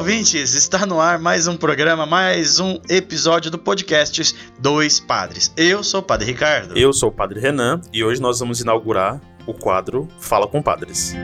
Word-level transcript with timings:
Ouvintes! 0.00 0.54
Está 0.54 0.86
no 0.86 0.98
ar 0.98 1.18
mais 1.18 1.46
um 1.46 1.58
programa, 1.58 2.06
mais 2.06 2.58
um 2.58 2.80
episódio 2.88 3.50
do 3.50 3.58
podcast 3.58 4.34
Dois 4.58 4.98
Padres. 4.98 5.52
Eu 5.54 5.84
sou 5.84 6.00
o 6.00 6.02
Padre 6.02 6.26
Ricardo. 6.26 6.76
Eu 6.76 6.90
sou 6.90 7.10
o 7.10 7.12
Padre 7.12 7.38
Renan 7.38 7.82
e 7.92 8.02
hoje 8.02 8.18
nós 8.18 8.40
vamos 8.40 8.62
inaugurar 8.62 9.20
o 9.46 9.52
quadro 9.52 10.08
Fala 10.18 10.46
com 10.46 10.62
Padres. 10.62 11.14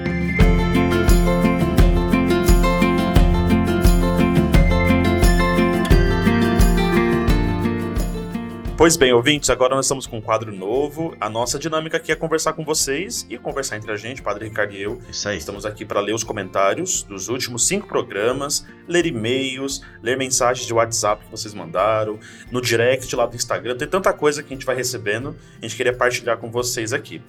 Pois 8.77 8.95
bem, 8.95 9.11
ouvintes, 9.11 9.49
agora 9.49 9.75
nós 9.75 9.87
estamos 9.87 10.07
com 10.07 10.19
um 10.19 10.21
quadro 10.21 10.55
novo. 10.55 11.17
A 11.19 11.31
nossa 11.31 11.59
dinâmica 11.59 11.97
aqui 11.97 12.13
é 12.13 12.15
conversar 12.15 12.53
com 12.53 12.63
vocês 12.63 13.27
e 13.31 13.39
conversar 13.39 13.79
entre 13.79 13.91
a 13.91 13.97
gente, 13.97 14.21
Padre 14.21 14.49
Ricardo 14.49 14.75
e 14.75 14.83
eu. 14.83 15.01
Isso 15.09 15.27
aí. 15.27 15.39
Estamos 15.39 15.65
aqui 15.65 15.83
para 15.83 15.99
ler 15.99 16.15
os 16.15 16.23
comentários 16.23 17.03
dos 17.03 17.31
últimos 17.31 17.67
cinco 17.67 17.89
programas, 17.89 18.67
ler 18.87 19.07
e-mails, 19.07 19.81
ler 20.03 20.19
mensagens 20.19 20.67
de 20.67 20.75
WhatsApp 20.75 21.25
que 21.25 21.31
vocês 21.31 21.55
mandaram, 21.55 22.21
no 22.51 22.61
direct 22.61 23.17
lá 23.17 23.25
do 23.25 23.35
Instagram. 23.35 23.79
Tem 23.79 23.89
tanta 23.89 24.13
coisa 24.13 24.43
que 24.43 24.53
a 24.53 24.57
gente 24.57 24.67
vai 24.67 24.77
recebendo, 24.77 25.35
a 25.59 25.67
gente 25.67 25.75
queria 25.75 25.95
partilhar 25.95 26.37
com 26.37 26.51
vocês 26.51 26.93
aqui. 26.93 27.23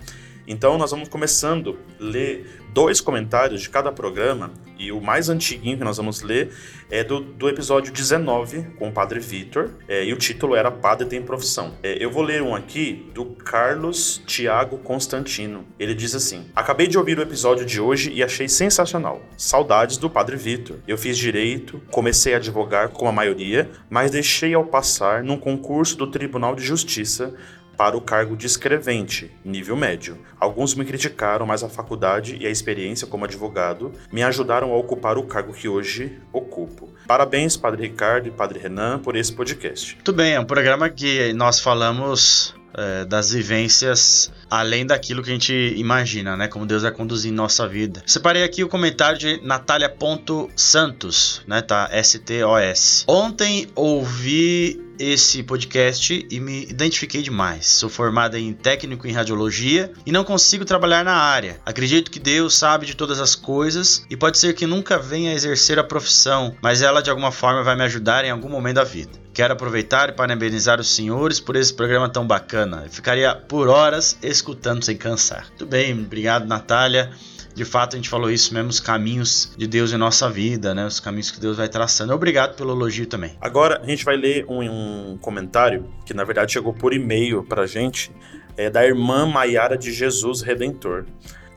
Então 0.48 0.78
nós 0.78 0.92
vamos 0.92 1.10
começando 1.10 1.78
a 2.00 2.04
ler 2.04 2.62
dois 2.74 3.02
comentários 3.02 3.62
de 3.62 3.70
cada 3.70 3.92
programa 3.92 4.52
e 4.80 4.92
o 4.92 5.02
mais 5.02 5.30
antiguinho 5.30 5.78
que 5.78 5.84
nós 5.84 5.98
vamos 5.98 6.22
ler 6.22 6.54
é 6.90 7.04
do, 7.04 7.20
do 7.20 7.50
episódio 7.50 7.92
19 7.92 8.76
com 8.78 8.88
o 8.88 8.92
Padre 8.92 9.20
Vitor 9.20 9.72
é, 9.88 10.06
e 10.06 10.14
o 10.14 10.16
título 10.16 10.56
era 10.56 10.72
Padre 10.72 11.08
tem 11.08 11.22
profissão. 11.22 11.74
É, 11.84 12.02
eu 12.02 12.10
vou 12.10 12.24
ler 12.24 12.42
um 12.42 12.56
aqui 12.56 13.10
do 13.14 13.26
Carlos 13.26 14.22
Tiago 14.26 14.78
Constantino. 14.78 15.66
Ele 15.78 15.94
diz 15.94 16.16
assim: 16.16 16.46
Acabei 16.56 16.88
de 16.88 16.98
ouvir 16.98 17.18
o 17.18 17.22
episódio 17.22 17.66
de 17.66 17.82
hoje 17.82 18.12
e 18.14 18.24
achei 18.24 18.48
sensacional. 18.48 19.22
Saudades 19.36 19.98
do 19.98 20.10
Padre 20.10 20.38
Vitor. 20.38 20.78
Eu 20.88 20.98
fiz 20.98 21.18
direito, 21.18 21.82
comecei 21.92 22.36
a 22.36 22.38
advogar 22.38 22.90
com 22.90 23.08
a 23.08 23.12
maioria, 23.12 23.70
mas 23.90 24.12
deixei 24.12 24.54
ao 24.54 24.64
passar 24.64 25.24
num 25.24 25.38
concurso 25.38 25.98
do 25.98 26.08
Tribunal 26.08 26.56
de 26.56 26.64
Justiça 26.64 27.34
para 27.78 27.96
o 27.96 28.02
cargo 28.02 28.36
de 28.36 28.48
escrevente, 28.48 29.32
nível 29.46 29.78
médio. 29.78 30.18
Alguns 30.40 30.74
me 30.74 30.84
criticaram, 30.84 31.46
mas 31.46 31.64
a 31.64 31.70
faculdade 31.70 32.38
e 32.40 32.48
a 32.48 32.50
experiência 32.50 33.06
como 33.08 33.26
advogado 33.26 33.94
me 34.12 34.24
ajudaram 34.24 34.72
a 34.72 34.78
ocupar 34.78 35.18
o 35.18 35.24
cargo 35.24 35.54
que 35.54 35.70
hoje 35.70 36.20
ocupo. 36.34 36.90
Parabéns, 37.08 37.56
Padre 37.56 37.84
Ricardo 37.84 38.28
e 38.28 38.32
Padre 38.32 38.60
Renan, 38.60 39.00
por 39.00 39.16
esse 39.16 39.32
podcast. 39.32 39.96
Muito 39.96 40.14
bem, 40.14 40.34
é 40.34 40.40
um 40.40 40.46
programa 40.46 40.90
que 40.90 41.32
nós 41.34 41.60
falamos 41.60 42.56
é, 42.74 43.06
das 43.06 43.32
vivências 43.32 44.32
além 44.50 44.86
daquilo 44.86 45.24
que 45.24 45.30
a 45.30 45.34
gente 45.34 45.74
imagina, 45.76 46.38
né? 46.38 46.48
Como 46.48 46.66
Deus 46.66 46.84
vai 46.84 46.92
conduzir 46.92 47.32
nossa 47.32 47.68
vida. 47.68 48.04
Separei 48.06 48.44
aqui 48.44 48.64
o 48.64 48.70
comentário 48.70 49.18
de 49.18 49.42
Natália.santos, 49.44 51.42
né? 51.48 51.62
Tá? 51.62 51.90
S-T-O-S. 51.92 53.04
Ontem 53.08 53.68
ouvi 53.76 54.87
esse 55.00 55.44
podcast 55.44 56.28
e 56.30 56.40
me 56.40 56.64
identifiquei 56.64 57.22
demais. 57.22 57.68
Sou 57.68 57.90
formada 57.90 58.40
em 58.40 58.54
técnico 58.54 59.08
em 59.08 59.12
radiologia 59.12 59.92
e 60.06 60.12
não 60.12 60.24
consigo 60.24 60.66
trabalhar 60.66 61.04
na 61.04 61.16
área. 61.16 61.60
Acredito 61.66 62.12
que 62.12 62.20
Deus 62.20 62.56
sabe 62.56 62.86
de 62.86 62.96
todas 62.96 63.20
as 63.20 63.36
coisas 63.36 64.06
e 64.10 64.18
pode 64.18 64.38
ser 64.38 64.54
que 64.54 64.66
nunca 64.66 64.98
venha 64.98 65.32
a 65.32 65.34
exercer 65.34 65.80
a 65.80 65.84
profissão, 65.84 66.56
mas 66.62 66.82
ela 66.82 67.02
de 67.02 67.10
alguma 67.10 67.32
forma 67.32 67.64
vai 67.64 67.76
me 67.76 67.84
ajudar 67.84 68.26
em 68.26 68.32
algum 68.32 68.50
momento 68.50 68.76
da 68.76 68.84
vida. 68.84 69.12
Quero 69.34 69.54
aproveitar 69.54 70.10
e 70.10 70.14
parabenizar 70.14 70.80
os 70.80 70.90
senhores 70.90 71.40
por 71.40 71.56
esse 71.56 71.72
programa 71.72 72.10
tão 72.10 72.26
bacana. 72.26 72.84
Eu 72.86 72.90
ficaria 72.90 73.36
por 73.36 73.68
horas 73.68 74.18
escutando 74.24 74.84
sem 74.84 74.98
cansar. 74.98 75.46
Muito 75.50 75.66
bem, 75.68 75.94
obrigado, 75.94 76.48
Natália. 76.48 77.12
De 77.58 77.66
fato, 77.66 77.96
a 77.96 77.98
gente 77.98 78.08
falou 78.08 78.30
isso 78.30 78.54
mesmo, 78.54 78.70
os 78.70 78.80
caminhos 78.80 79.52
de 79.58 79.66
Deus 79.66 79.92
em 79.92 79.98
nossa 79.98 80.30
vida, 80.30 80.76
né? 80.76 80.86
Os 80.86 81.00
caminhos 81.00 81.32
que 81.32 81.40
Deus 81.40 81.58
vai 81.58 81.68
traçando. 81.68 82.14
Obrigado 82.14 82.56
pelo 82.56 82.72
elogio 82.72 83.08
também. 83.08 83.36
Agora, 83.42 83.82
a 83.82 83.86
gente 83.88 84.06
vai 84.06 84.16
ler 84.16 84.46
um, 84.48 85.14
um 85.14 85.18
comentário 85.18 85.92
que, 86.06 86.14
na 86.14 86.24
verdade, 86.24 86.54
chegou 86.54 86.72
por 86.72 86.94
e-mail 86.94 87.44
pra 87.44 87.66
gente, 87.66 88.12
é 88.56 88.70
da 88.70 88.86
irmã 88.86 89.26
Maiara 89.26 89.76
de 89.76 89.92
Jesus 89.92 90.44
Redentor. 90.44 91.06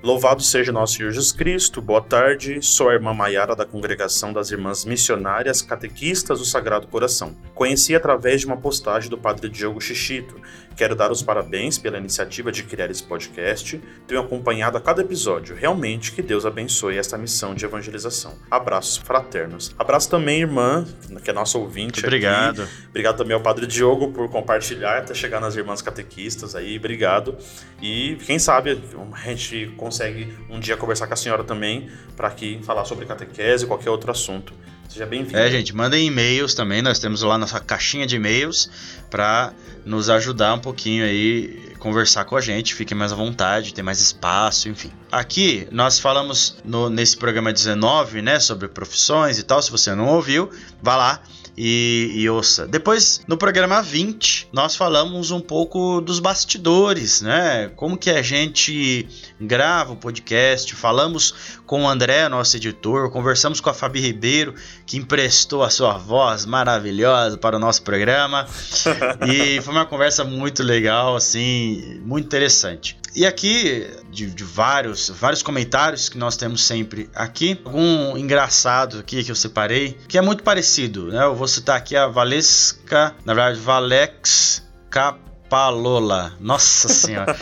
Louvado 0.03 0.43
seja 0.43 0.73
nosso 0.73 0.95
Senhor 0.95 1.11
Jesus 1.11 1.33
Cristo, 1.33 1.83
boa 1.83 2.01
tarde. 2.01 2.63
Sou 2.63 2.89
a 2.89 2.95
irmã 2.95 3.13
Maiara 3.13 3.55
da 3.55 3.67
Congregação 3.67 4.33
das 4.33 4.51
Irmãs 4.51 4.87
Missionárias 4.87 5.61
Catequistas 5.61 6.39
do 6.39 6.47
Sagrado 6.47 6.87
Coração. 6.87 7.37
Conheci 7.55 7.95
através 7.95 8.41
de 8.41 8.47
uma 8.47 8.57
postagem 8.57 9.11
do 9.11 9.19
Padre 9.19 9.51
Diogo 9.51 9.79
Xixito. 9.79 10.41
Quero 10.77 10.97
dar 10.97 11.11
os 11.11 11.23
parabéns 11.23 11.77
pela 11.77 11.99
iniciativa 11.99 12.51
de 12.51 12.63
criar 12.63 12.91
esse 12.91 13.03
podcast. 13.03 13.81
Tenho 14.07 14.21
acompanhado 14.21 14.79
a 14.79 14.81
cada 14.81 15.03
episódio. 15.03 15.55
Realmente 15.55 16.13
que 16.13 16.23
Deus 16.23 16.47
abençoe 16.47 16.97
esta 16.97 17.19
missão 17.19 17.55
de 17.55 17.65
evangelização. 17.65 18.35
Abraços 18.51 18.97
fraternos. 18.97 19.75
Abraço 19.79 20.09
também, 20.09 20.41
irmã, 20.41 20.87
que 21.23 21.31
é 21.31 21.33
nossa 21.33 21.59
ouvinte. 21.59 22.05
Obrigado. 22.05 22.63
Aqui. 22.63 22.73
Obrigado 22.89 23.17
também 23.19 23.35
ao 23.35 23.41
Padre 23.41 23.67
Diogo 23.67 24.13
por 24.13 24.29
compartilhar 24.31 24.99
até 24.99 25.15
chegar 25.15 25.41
nas 25.41 25.57
Irmãs 25.57 25.83
Catequistas 25.83 26.55
aí. 26.55 26.79
Obrigado. 26.79 27.37
E 27.83 28.17
quem 28.27 28.39
sabe 28.39 28.71
a 28.71 29.29
gente 29.29 29.73
consegue 29.77 30.33
um 30.49 30.59
dia 30.59 30.77
conversar 30.77 31.07
com 31.07 31.15
a 31.15 31.17
senhora 31.17 31.45
também 31.45 31.91
para 32.17 32.29
aqui 32.29 32.61
falar 32.63 32.85
sobre 32.85 33.07
catequese 33.07 33.65
e 33.65 33.67
qualquer 33.67 33.91
outro 33.91 34.11
assunto. 34.11 34.53
Seja 34.91 35.07
bem-vindo. 35.07 35.39
É, 35.39 35.49
gente, 35.49 35.73
mandem 35.75 36.05
e-mails 36.05 36.53
também. 36.53 36.83
Nós 36.83 36.99
temos 36.99 37.23
lá 37.23 37.39
nossa 37.39 37.61
caixinha 37.61 38.09
de 38.09 38.17
e-mails 38.17 38.69
para 39.09 39.53
nos 39.87 40.11
ajudar 40.11 40.53
um 40.55 40.59
pouquinho 40.59 41.05
aí, 41.05 41.75
conversar 41.79 42.25
com 42.25 42.35
a 42.35 42.41
gente. 42.41 42.75
Fiquem 42.75 42.99
mais 42.99 43.13
à 43.13 43.15
vontade, 43.15 43.73
ter 43.73 43.83
mais 43.83 44.01
espaço, 44.01 44.69
enfim. 44.69 44.91
Aqui 45.13 45.69
nós 45.71 46.01
falamos 46.01 46.57
no, 46.65 46.91
nesse 46.91 47.17
programa 47.17 47.53
19, 47.53 48.21
né, 48.21 48.41
sobre 48.41 48.67
profissões 48.67 49.39
e 49.39 49.45
tal. 49.45 49.63
Se 49.63 49.71
você 49.71 49.95
não 49.95 50.09
ouviu, 50.09 50.51
vá 50.83 50.97
lá 50.97 51.23
e, 51.63 52.13
e, 52.15 52.31
ouça. 52.31 52.67
Depois, 52.67 53.21
no 53.29 53.37
programa 53.37 53.83
20, 53.83 54.49
nós 54.51 54.75
falamos 54.75 55.31
um 55.31 55.43
pouco 55.43 56.01
dos 56.01 56.19
bastidores, 56.19 57.21
né? 57.21 57.71
Como 57.77 57.99
que 57.99 58.09
a 58.09 58.23
gente 58.23 59.07
grava 59.39 59.93
o 59.93 59.97
podcast, 59.97 60.75
falamos 60.75 61.61
com 61.67 61.83
o 61.83 61.87
André, 61.87 62.31
nosso 62.31 62.57
editor, 62.57 63.11
conversamos 63.11 63.61
com 63.61 63.69
a 63.69 63.75
Fabi 63.75 64.01
Ribeiro, 64.01 64.55
que 64.87 64.97
emprestou 64.97 65.63
a 65.63 65.69
sua 65.69 65.99
voz 65.99 66.47
maravilhosa 66.47 67.37
para 67.37 67.57
o 67.57 67.61
nosso 67.61 67.83
programa. 67.83 68.47
e 69.29 69.61
foi 69.61 69.75
uma 69.75 69.85
conversa 69.85 70.25
muito 70.25 70.63
legal, 70.63 71.15
assim, 71.15 72.01
muito 72.07 72.25
interessante. 72.25 72.97
E 73.15 73.27
aqui, 73.27 73.89
de, 74.11 74.27
de, 74.27 74.45
vários, 74.45 75.09
vários 75.09 75.43
comentários 75.43 76.09
que 76.09 76.17
nós 76.17 76.37
temos 76.37 76.63
sempre 76.65 77.11
aqui, 77.15 77.61
algum 77.65 78.17
engraçado 78.17 78.99
aqui 78.99 79.25
que 79.25 79.31
eu 79.31 79.37
separei, 79.37 79.99
que 80.09 80.17
é 80.17 80.21
muito 80.21 80.43
parecido, 80.45 81.09
né? 81.09 81.25
Eu 81.25 81.35
vou 81.35 81.49
citar 81.49 81.77
aqui 81.77 81.97
a 81.97 82.07
Valesca, 82.07 83.15
na 83.25 83.35
verdade, 83.35 83.59
Valex 83.59 84.63
Cap 84.89 85.30
Capalola. 85.51 86.33
Nossa 86.39 86.89
senhora. 86.89 87.37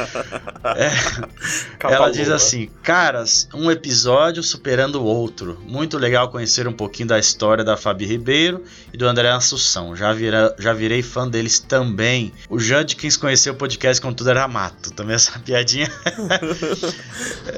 é, 0.75 1.93
ela 1.93 2.11
diz 2.11 2.31
assim: 2.31 2.71
Caras, 2.83 3.47
um 3.53 3.71
episódio 3.71 4.43
superando 4.43 4.95
o 4.95 5.05
outro. 5.05 5.59
Muito 5.67 5.99
legal 5.99 6.31
conhecer 6.31 6.67
um 6.67 6.73
pouquinho 6.73 7.09
da 7.09 7.19
história 7.19 7.63
da 7.63 7.77
Fabi 7.77 8.07
Ribeiro 8.07 8.65
e 8.95 8.97
do 8.97 9.07
André 9.07 9.29
Assunção. 9.29 9.95
Já, 9.95 10.15
vira, 10.15 10.57
já 10.59 10.73
virei 10.73 11.03
fã 11.03 11.29
deles 11.29 11.61
também. 11.61 12.33
O 12.49 12.59
Jandkins 12.59 13.19
conheceu 13.19 13.53
o 13.53 13.57
podcast 13.57 14.01
quando 14.01 14.17
tudo 14.17 14.31
era 14.31 14.49
mato. 14.49 14.91
Também 14.93 15.15
essa 15.15 15.39
piadinha. 15.45 15.93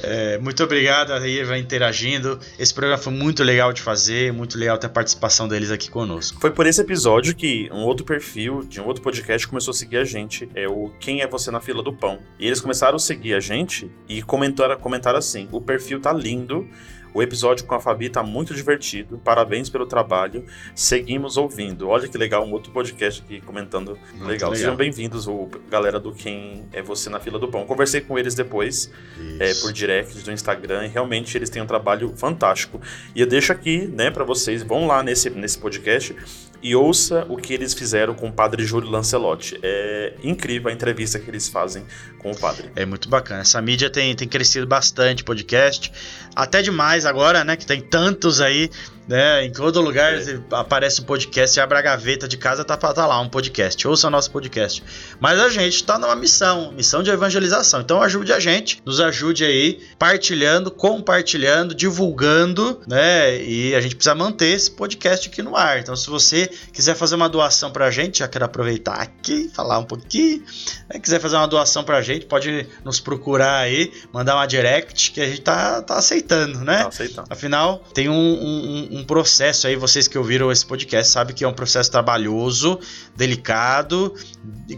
é, 0.02 0.36
muito 0.38 0.64
obrigado 0.64 1.12
aí, 1.12 1.44
vai 1.44 1.60
interagindo. 1.60 2.40
Esse 2.58 2.74
programa 2.74 3.00
foi 3.00 3.12
muito 3.12 3.44
legal 3.44 3.72
de 3.72 3.82
fazer, 3.82 4.32
muito 4.32 4.58
legal 4.58 4.76
ter 4.78 4.88
a 4.88 4.90
participação 4.90 5.46
deles 5.46 5.70
aqui 5.70 5.88
conosco. 5.88 6.40
Foi 6.40 6.50
por 6.50 6.66
esse 6.66 6.80
episódio 6.80 7.36
que 7.36 7.70
um 7.72 7.82
outro 7.82 8.04
perfil 8.04 8.64
de 8.64 8.80
um 8.80 8.86
outro 8.86 9.00
podcast 9.00 9.46
começou 9.46 9.70
a 9.70 9.74
seguir 9.74 9.98
a 9.98 10.04
gente 10.04 10.39
é 10.54 10.68
o 10.68 10.90
Quem 11.00 11.20
é 11.20 11.26
Você 11.26 11.50
na 11.50 11.60
Fila 11.60 11.82
do 11.82 11.92
Pão. 11.92 12.18
E 12.38 12.46
eles 12.46 12.60
começaram 12.60 12.96
a 12.96 12.98
seguir 12.98 13.34
a 13.34 13.40
gente 13.40 13.90
e 14.08 14.22
comentaram, 14.22 14.78
comentaram 14.78 15.18
assim: 15.18 15.48
o 15.52 15.60
perfil 15.60 16.00
tá 16.00 16.12
lindo. 16.12 16.68
O 17.12 17.20
episódio 17.20 17.66
com 17.66 17.74
a 17.74 17.80
Fabi 17.80 18.08
tá 18.08 18.22
muito 18.22 18.54
divertido. 18.54 19.18
Parabéns 19.18 19.68
pelo 19.68 19.84
trabalho. 19.84 20.44
Seguimos 20.76 21.36
ouvindo. 21.36 21.88
Olha 21.88 22.06
que 22.06 22.16
legal, 22.16 22.46
um 22.46 22.52
outro 22.52 22.72
podcast 22.72 23.20
aqui 23.22 23.40
comentando. 23.40 23.98
Legal. 24.12 24.28
legal. 24.28 24.54
Sejam 24.54 24.76
bem-vindos, 24.76 25.26
galera 25.68 25.98
do 25.98 26.12
Quem 26.12 26.66
é 26.72 26.80
Você 26.80 27.10
na 27.10 27.18
Fila 27.18 27.36
do 27.36 27.48
Pão. 27.48 27.66
Conversei 27.66 28.00
com 28.00 28.16
eles 28.16 28.36
depois, 28.36 28.92
é, 29.40 29.52
por 29.54 29.72
direct 29.72 30.22
do 30.22 30.30
Instagram, 30.30 30.86
e 30.86 30.88
realmente 30.88 31.36
eles 31.36 31.50
têm 31.50 31.60
um 31.60 31.66
trabalho 31.66 32.14
fantástico. 32.16 32.80
E 33.12 33.20
eu 33.20 33.26
deixo 33.26 33.50
aqui, 33.50 33.88
né, 33.88 34.08
para 34.08 34.22
vocês, 34.22 34.62
vão 34.62 34.86
lá 34.86 35.02
nesse, 35.02 35.30
nesse 35.30 35.58
podcast 35.58 36.14
e 36.62 36.74
ouça 36.74 37.26
o 37.28 37.36
que 37.36 37.54
eles 37.54 37.72
fizeram 37.72 38.14
com 38.14 38.28
o 38.28 38.32
padre 38.32 38.64
Júlio 38.64 38.90
Lancelotti. 38.90 39.58
É 39.62 40.14
incrível 40.22 40.70
a 40.70 40.72
entrevista 40.72 41.18
que 41.18 41.30
eles 41.30 41.48
fazem 41.48 41.84
com 42.18 42.30
o 42.30 42.36
padre. 42.36 42.70
É 42.76 42.84
muito 42.84 43.08
bacana. 43.08 43.40
Essa 43.40 43.60
mídia 43.62 43.88
tem, 43.88 44.14
tem 44.14 44.28
crescido 44.28 44.66
bastante, 44.66 45.24
podcast. 45.24 45.90
Até 46.34 46.60
demais 46.62 47.06
agora, 47.06 47.44
né? 47.44 47.56
Que 47.56 47.66
tem 47.66 47.80
tantos 47.80 48.40
aí 48.40 48.70
né? 49.06 49.44
Em 49.44 49.52
todo 49.52 49.80
lugar 49.80 50.14
é. 50.14 50.40
aparece 50.52 51.00
um 51.00 51.04
podcast, 51.04 51.58
abre 51.58 51.78
a 51.78 51.82
gaveta 51.82 52.28
de 52.28 52.36
casa, 52.36 52.64
tá, 52.64 52.76
tá 52.76 53.06
lá 53.06 53.20
um 53.20 53.28
podcast. 53.28 53.86
Ouça 53.86 54.06
o 54.06 54.10
nosso 54.10 54.30
podcast. 54.30 54.82
Mas 55.18 55.38
a 55.38 55.48
gente 55.48 55.82
tá 55.84 55.98
numa 55.98 56.16
missão, 56.16 56.72
missão 56.72 57.02
de 57.02 57.10
evangelização. 57.10 57.80
Então 57.80 58.02
ajude 58.02 58.32
a 58.32 58.40
gente, 58.40 58.80
nos 58.84 59.00
ajude 59.00 59.44
aí, 59.44 59.80
partilhando, 59.98 60.70
compartilhando, 60.70 61.74
divulgando, 61.74 62.80
né? 62.86 63.42
E 63.42 63.74
a 63.74 63.80
gente 63.80 63.96
precisa 63.96 64.14
manter 64.14 64.54
esse 64.54 64.70
podcast 64.70 65.28
aqui 65.28 65.42
no 65.42 65.56
ar. 65.56 65.78
Então, 65.80 65.96
se 65.96 66.08
você 66.08 66.48
quiser 66.72 66.94
fazer 66.94 67.14
uma 67.14 67.28
doação 67.28 67.70
pra 67.70 67.90
gente, 67.90 68.20
já 68.20 68.28
quero 68.28 68.44
aproveitar 68.44 68.94
aqui, 68.94 69.50
falar 69.52 69.78
um 69.78 69.84
pouquinho. 69.84 70.42
Né? 70.88 70.98
Quiser 71.00 71.20
fazer 71.20 71.36
uma 71.36 71.48
doação 71.48 71.82
pra 71.84 72.00
gente, 72.02 72.26
pode 72.26 72.66
nos 72.84 73.00
procurar 73.00 73.58
aí, 73.58 73.92
mandar 74.12 74.36
uma 74.36 74.46
direct 74.46 75.12
que 75.12 75.20
a 75.20 75.26
gente 75.26 75.40
tá, 75.40 75.82
tá 75.82 75.96
aceitando, 75.96 76.60
né? 76.60 76.82
Tá 76.82 76.88
aceitando. 76.88 77.26
Afinal, 77.30 77.82
tem 77.94 78.08
um, 78.08 78.14
um, 78.14 78.88
um 78.90 79.04
processo 79.04 79.66
aí, 79.66 79.76
vocês 79.76 80.08
que 80.08 80.18
ouviram 80.18 80.50
esse 80.50 80.66
podcast 80.66 81.12
sabem 81.12 81.34
que 81.34 81.44
é 81.44 81.48
um 81.48 81.52
processo 81.52 81.90
trabalhoso, 81.90 82.78
delicado, 83.16 84.14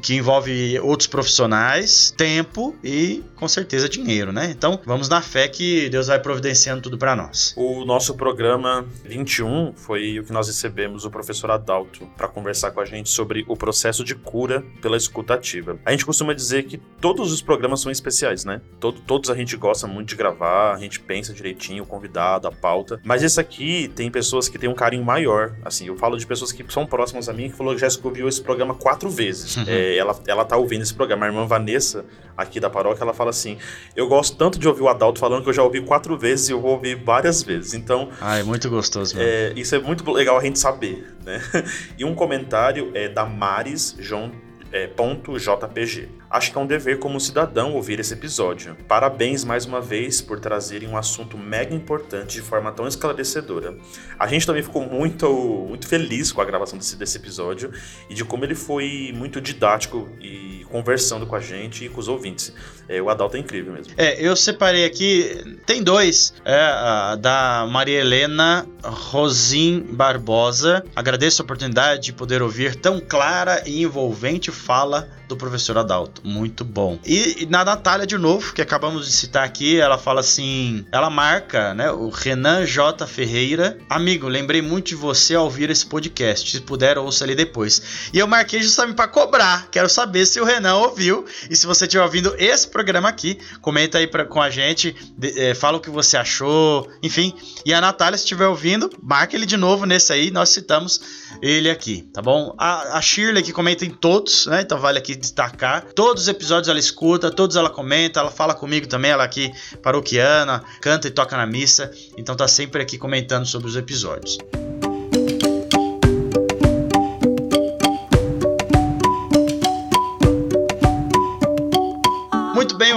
que 0.03 0.15
envolve 0.15 0.79
outros 0.81 1.07
profissionais, 1.07 2.11
tempo 2.17 2.77
e 2.85 3.23
com 3.37 3.49
certeza 3.49 3.89
dinheiro, 3.89 4.33
né? 4.33 4.51
Então 4.51 4.81
vamos 4.85 5.09
na 5.09 5.21
fé 5.21 5.49
que 5.49 5.89
Deus 5.89 6.07
vai 6.07 6.21
providenciando 6.21 6.83
tudo 6.83 6.99
para 6.99 7.17
nós. 7.17 7.55
O 7.57 7.85
nosso 7.85 8.15
programa 8.15 8.87
21 9.05 9.73
foi 9.75 10.19
o 10.19 10.25
que 10.25 10.33
nós 10.33 10.47
recebemos 10.47 11.05
o 11.05 11.11
professor 11.11 11.51
Adalto 11.51 12.07
para 12.17 12.29
conversar 12.29 12.71
com 12.71 12.81
a 12.81 12.85
gente 12.85 13.09
sobre 13.09 13.45
o 13.49 13.57
processo 13.57 14.05
de 14.05 14.15
cura 14.15 14.63
pela 14.81 14.97
escutativa. 14.97 15.79
A 15.85 15.91
gente 15.91 16.05
costuma 16.05 16.33
dizer 16.35 16.65
que 16.65 16.79
todos 17.01 17.33
os 17.33 17.43
programas 17.43 17.81
são 17.81 17.91
especiais, 17.91 18.45
né? 18.45 18.61
Todo, 18.79 19.01
todos 19.01 19.31
a 19.31 19.35
gente 19.35 19.57
gosta 19.57 19.87
muito 19.87 20.11
de 20.11 20.17
gravar, 20.17 20.75
a 20.75 20.79
gente 20.79 21.01
pensa 21.01 21.33
direitinho 21.33 21.85
o 21.85 21.87
convidado, 21.87 22.47
a 22.47 22.53
pauta, 22.53 23.01
mas 23.05 23.23
esse 23.23 23.41
aqui 23.41 23.91
tem 23.95 24.02
pessoas 24.11 24.49
que 24.49 24.59
têm 24.59 24.69
um 24.69 24.75
carinho 24.75 25.05
maior. 25.05 25.55
Assim, 25.65 25.87
eu 25.87 25.97
falo 25.97 26.17
de 26.17 26.27
pessoas 26.27 26.53
que 26.53 26.65
são 26.73 26.87
próximas 26.87 27.29
a 27.29 27.33
mim 27.33 27.51
que 27.51 27.57
falou 27.57 27.75
que 27.75 27.81
já 27.81 27.89
ouviu 28.03 28.29
esse 28.29 28.41
programa 28.41 28.75
quatro 28.75 29.11
vezes. 29.11 29.57
Uhum. 29.57 29.65
É, 29.67 29.97
ela, 29.97 30.19
ela 30.27 30.45
tá 30.45 30.57
ouvindo 30.57 30.83
esse 30.83 30.95
programa. 30.95 31.27
A 31.27 31.29
irmã 31.29 31.47
Vanessa, 31.47 32.05
aqui 32.37 32.61
da 32.61 32.71
paróquia, 32.71 33.03
ela 33.03 33.13
fala 33.13 33.31
assim: 33.31 33.59
Eu 33.95 34.09
gosto 34.09 34.37
tanto 34.37 34.59
de 34.59 34.69
ouvir 34.69 34.83
o 34.83 34.89
Adalto 34.89 35.19
falando 35.19 35.43
que 35.43 35.49
eu 35.49 35.55
já 35.55 35.63
ouvi 35.63 35.81
quatro 35.81 36.17
vezes 36.17 36.49
e 36.49 36.53
eu 36.53 36.61
vou 36.61 36.73
ouvir 36.73 36.97
várias 36.97 37.43
vezes. 37.43 37.75
Então. 37.75 38.09
Ah, 38.21 38.39
é 38.39 38.43
muito 38.43 38.69
gostoso, 38.69 39.15
é, 39.19 39.53
Isso 39.57 39.75
é 39.75 39.79
muito 39.79 40.11
legal 40.11 40.39
a 40.39 40.43
gente 40.43 40.59
saber, 40.59 41.15
né? 41.25 41.41
E 41.99 42.05
um 42.05 42.15
comentário 42.15 42.91
é 42.95 43.09
da 43.09 43.25
Maris 43.25 43.95
João 43.99 44.33
é, 44.73 44.87
.jpg. 44.87 46.09
Acho 46.33 46.51
que 46.51 46.57
é 46.57 46.61
um 46.63 46.67
dever 46.67 46.99
como 46.99 47.21
cidadão 47.21 47.75
ouvir 47.75 48.01
esse 48.01 48.15
episódio. 48.15 48.75
Parabéns 48.89 49.45
mais 49.45 49.67
uma 49.67 49.83
vez 49.83 50.23
por 50.23 50.41
trazerem 50.41 50.89
um 50.89 50.97
assunto 50.97 51.37
mega 51.37 51.75
importante 51.75 52.37
de 52.37 52.41
forma 52.41 52.73
tão 52.73 52.89
esclarecedora. 52.89 53.77
A 54.19 54.27
gente 54.27 54.47
também 54.47 54.63
ficou 54.63 54.81
muito, 54.81 55.31
muito 55.69 55.87
feliz 55.87 56.33
com 56.33 56.41
a 56.41 56.45
gravação 56.47 56.79
desse, 56.79 56.97
desse 56.97 57.19
episódio 57.19 57.71
e 58.09 58.15
de 58.15 58.25
como 58.25 58.47
ele 58.47 58.55
foi 58.55 59.13
muito 59.15 59.43
didático 59.43 60.09
e 60.23 60.65
conversando 60.71 61.27
com 61.27 61.37
a 61.37 61.41
gente 61.41 61.85
e 61.85 61.89
com 61.91 62.01
os 62.01 62.09
ouvintes. 62.09 62.51
É, 62.89 63.01
o 63.03 63.11
Adalto 63.11 63.37
é 63.37 63.41
incrível 63.41 63.75
mesmo. 63.75 63.93
É, 63.99 64.19
eu 64.19 64.35
separei 64.35 64.87
aqui, 64.87 65.59
tem 65.67 65.83
dois, 65.83 66.33
é, 66.47 67.17
da 67.19 67.67
Maria 67.71 68.01
Helena 68.01 68.67
Rosim 68.83 69.81
Barbosa. 69.91 70.83
Agradeço 70.97 71.43
a 71.43 71.45
oportunidade 71.45 72.05
de 72.05 72.13
poder 72.15 72.41
ouvir 72.41 72.75
tão 72.75 72.99
clara 73.01 73.63
e 73.67 73.83
envolvente 73.83 74.51
fala 74.51 75.11
do 75.29 75.37
professor 75.37 75.77
Adalto. 75.79 76.22
Muito 76.25 76.65
bom. 76.65 76.99
E, 77.05 77.43
e, 77.43 77.47
na 77.47 77.65
Natália, 77.65 78.07
de 78.07 78.17
novo, 78.17 78.53
que 78.53 78.63
acabamos 78.63 79.07
de 79.07 79.13
citar 79.13 79.45
aqui, 79.45 79.81
ela 79.81 79.99
fala 79.99 80.21
assim: 80.21 80.87
ela 80.93 81.11
marca, 81.11 81.75
né? 81.75 81.91
O 81.91 82.09
Renan 82.11 82.65
J. 82.65 83.07
Ferreira. 83.07 83.79
Amigo, 83.91 84.29
lembrei 84.29 84.63
muito 84.63 84.89
de 84.89 84.95
você 84.95 85.35
ao 85.35 85.45
ouvir 85.45 85.69
esse 85.71 85.85
podcast. 85.85 86.51
Se 86.51 86.61
puder, 86.61 86.97
ouça 86.97 87.25
ali 87.25 87.35
depois. 87.35 88.11
E 88.13 88.19
eu 88.19 88.27
marquei 88.27 88.63
justamente 88.63 88.95
para 88.95 89.09
cobrar. 89.09 89.69
Quero 89.71 89.89
saber 89.89 90.25
se 90.27 90.41
o 90.41 90.45
Renan 90.45 90.77
ouviu. 90.77 91.25
E 91.51 91.57
se 91.57 91.67
você 91.67 91.87
estiver 91.87 92.05
ouvindo 92.05 92.35
esse 92.39 92.69
programa 92.69 93.09
aqui, 93.09 93.39
comenta 93.61 93.99
aí 93.99 94.07
pra, 94.07 94.25
com 94.25 94.41
a 94.41 94.49
gente. 94.49 94.95
De, 95.19 95.39
é, 95.39 95.55
fala 95.55 95.79
o 95.79 95.81
que 95.81 95.91
você 95.91 96.17
achou. 96.17 96.89
Enfim. 97.03 97.35
E 97.67 97.75
a 97.75 97.81
Natália, 97.81 98.17
se 98.17 98.25
estiver 98.25 98.47
ouvindo, 98.47 98.89
marca 99.03 99.35
ele 99.35 99.47
de 99.47 99.57
novo 99.57 99.87
nesse 99.87 100.13
aí. 100.13 100.31
Nós 100.31 100.51
citamos 100.51 101.01
ele 101.41 101.71
aqui, 101.71 102.03
tá 102.13 102.21
bom? 102.21 102.55
A, 102.59 102.99
a 102.99 103.01
Shirley 103.01 103.43
que 103.43 103.53
comenta 103.53 103.85
em 103.85 103.91
todos, 103.91 104.47
né? 104.47 104.63
Então 104.63 104.79
vale 104.79 104.99
aqui 104.99 105.15
destacar. 105.15 105.85
Todos 105.95 106.23
os 106.23 106.29
episódios 106.29 106.69
ela 106.69 106.79
escuta, 106.79 107.31
todos 107.31 107.57
ela 107.57 107.71
comenta, 107.71 108.21
ela 108.21 108.31
fala 108.31 108.55
comigo 108.55 108.87
também, 108.87 109.11
ela 109.11 109.25
aqui 109.25 109.53
paroquiana, 109.83 110.63
canta 110.81 111.09
e 111.09 111.11
toca 111.11 111.37
na 111.37 111.47
missa, 111.47 111.91
então 112.17 112.35
tá 112.35 112.49
sempre 112.49 112.83
aqui 112.83 112.99
comentando 112.99 113.47
sobre 113.47 113.69
os 113.69 113.77
episódios. 113.77 114.39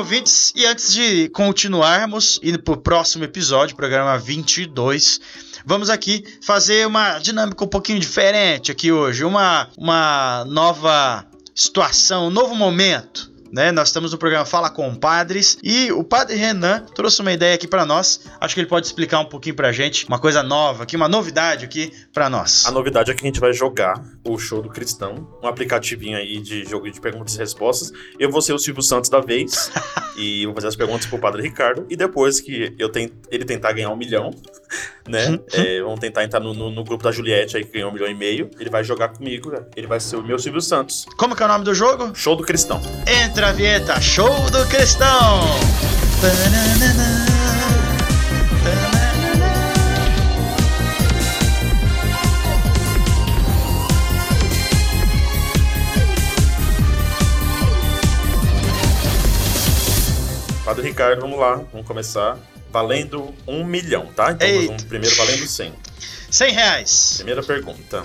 Ouvintes, 0.05 0.53
e 0.55 0.67
antes 0.67 0.93
de 0.93 1.29
continuarmos, 1.29 2.39
indo 2.43 2.61
para 2.61 2.75
o 2.75 2.77
próximo 2.77 3.23
episódio, 3.23 3.75
programa 3.75 4.19
22, 4.19 5.19
vamos 5.65 5.89
aqui 5.89 6.23
fazer 6.43 6.85
uma 6.85 7.17
dinâmica 7.17 7.63
um 7.63 7.67
pouquinho 7.67 7.99
diferente 7.99 8.71
aqui 8.71 8.91
hoje, 8.91 9.23
uma, 9.23 9.67
uma 9.75 10.45
nova 10.45 11.25
situação, 11.55 12.27
um 12.27 12.29
novo 12.29 12.53
momento. 12.53 13.31
Né? 13.51 13.71
Nós 13.71 13.89
estamos 13.89 14.11
no 14.11 14.17
programa 14.17 14.45
Fala 14.45 14.69
com 14.69 14.93
Padres 14.95 15.57
e 15.63 15.91
o 15.91 16.03
Padre 16.03 16.35
Renan 16.35 16.85
trouxe 16.93 17.21
uma 17.21 17.31
ideia 17.31 17.55
aqui 17.55 17.67
para 17.67 17.85
nós. 17.85 18.21
Acho 18.39 18.53
que 18.53 18.61
ele 18.61 18.67
pode 18.67 18.85
explicar 18.85 19.19
um 19.19 19.25
pouquinho 19.25 19.55
pra 19.55 19.71
gente, 19.71 20.07
uma 20.07 20.19
coisa 20.19 20.43
nova 20.43 20.83
aqui, 20.83 20.95
uma 20.95 21.07
novidade 21.07 21.65
aqui 21.65 21.91
para 22.13 22.29
nós. 22.29 22.65
A 22.65 22.71
novidade 22.71 23.11
é 23.11 23.13
que 23.13 23.23
a 23.23 23.27
gente 23.27 23.39
vai 23.39 23.53
jogar 23.53 24.03
o 24.23 24.37
show 24.37 24.61
do 24.61 24.69
Cristão, 24.69 25.27
um 25.41 25.47
aplicativinho 25.47 26.17
aí 26.17 26.39
de 26.39 26.65
jogo 26.65 26.89
de 26.89 26.99
perguntas 26.99 27.35
e 27.35 27.37
respostas. 27.37 27.91
Eu 28.19 28.29
vou 28.29 28.41
ser 28.41 28.53
o 28.53 28.59
Silvio 28.59 28.81
Santos 28.81 29.09
da 29.09 29.21
vez 29.21 29.71
e 30.17 30.45
vou 30.45 30.55
fazer 30.55 30.67
as 30.67 30.75
perguntas 30.75 31.05
pro 31.05 31.19
Padre 31.19 31.41
Ricardo 31.41 31.85
e 31.89 31.95
depois 31.95 32.39
que 32.39 32.75
eu 32.77 32.89
tent... 32.89 33.11
ele 33.29 33.45
tentar 33.45 33.71
ganhar 33.73 33.89
um 33.89 33.95
milhão, 33.95 34.31
né? 35.07 35.29
Uhum. 35.29 35.39
é, 35.53 35.81
vamos 35.81 35.99
tentar 35.99 36.23
entrar 36.23 36.39
no, 36.39 36.53
no, 36.53 36.69
no, 36.69 36.83
grupo 36.83 37.03
da 37.03 37.11
Juliette 37.11 37.57
aí 37.57 37.63
que 37.63 37.71
ganhou 37.71 37.89
um 37.89 37.93
milhão 37.93 38.09
e 38.09 38.15
meio. 38.15 38.49
Ele 38.59 38.69
vai 38.69 38.83
jogar 38.83 39.09
comigo, 39.09 39.51
ele 39.75 39.87
vai 39.87 39.99
ser 39.99 40.15
o 40.15 40.23
meu 40.23 40.39
Silvio 40.39 40.61
Santos. 40.61 41.05
Como 41.17 41.35
que 41.35 41.43
é 41.43 41.45
o 41.45 41.49
nome 41.49 41.65
do 41.65 41.73
jogo? 41.73 42.11
Show 42.15 42.35
do 42.35 42.43
Cristão. 42.43 42.81
Entra 43.07 43.49
a 43.49 43.51
vinheta, 43.51 43.99
show 44.01 44.49
do 44.51 44.65
Cristão. 44.67 45.41
Tananana. 46.21 47.25
Padre 60.65 60.87
Ricardo, 60.87 61.21
vamos 61.21 61.37
lá, 61.37 61.61
vamos 61.71 61.85
começar 61.85 62.39
valendo 62.75 63.33
um 63.47 63.63
milhão, 63.63 64.07
tá? 64.07 64.33
Então 64.33 64.65
vamos 64.67 64.83
primeiro 64.83 65.15
valendo 65.15 65.47
100. 65.47 65.73
100 66.29 66.51
reais. 66.51 67.13
Primeira 67.15 67.41
pergunta. 67.41 68.03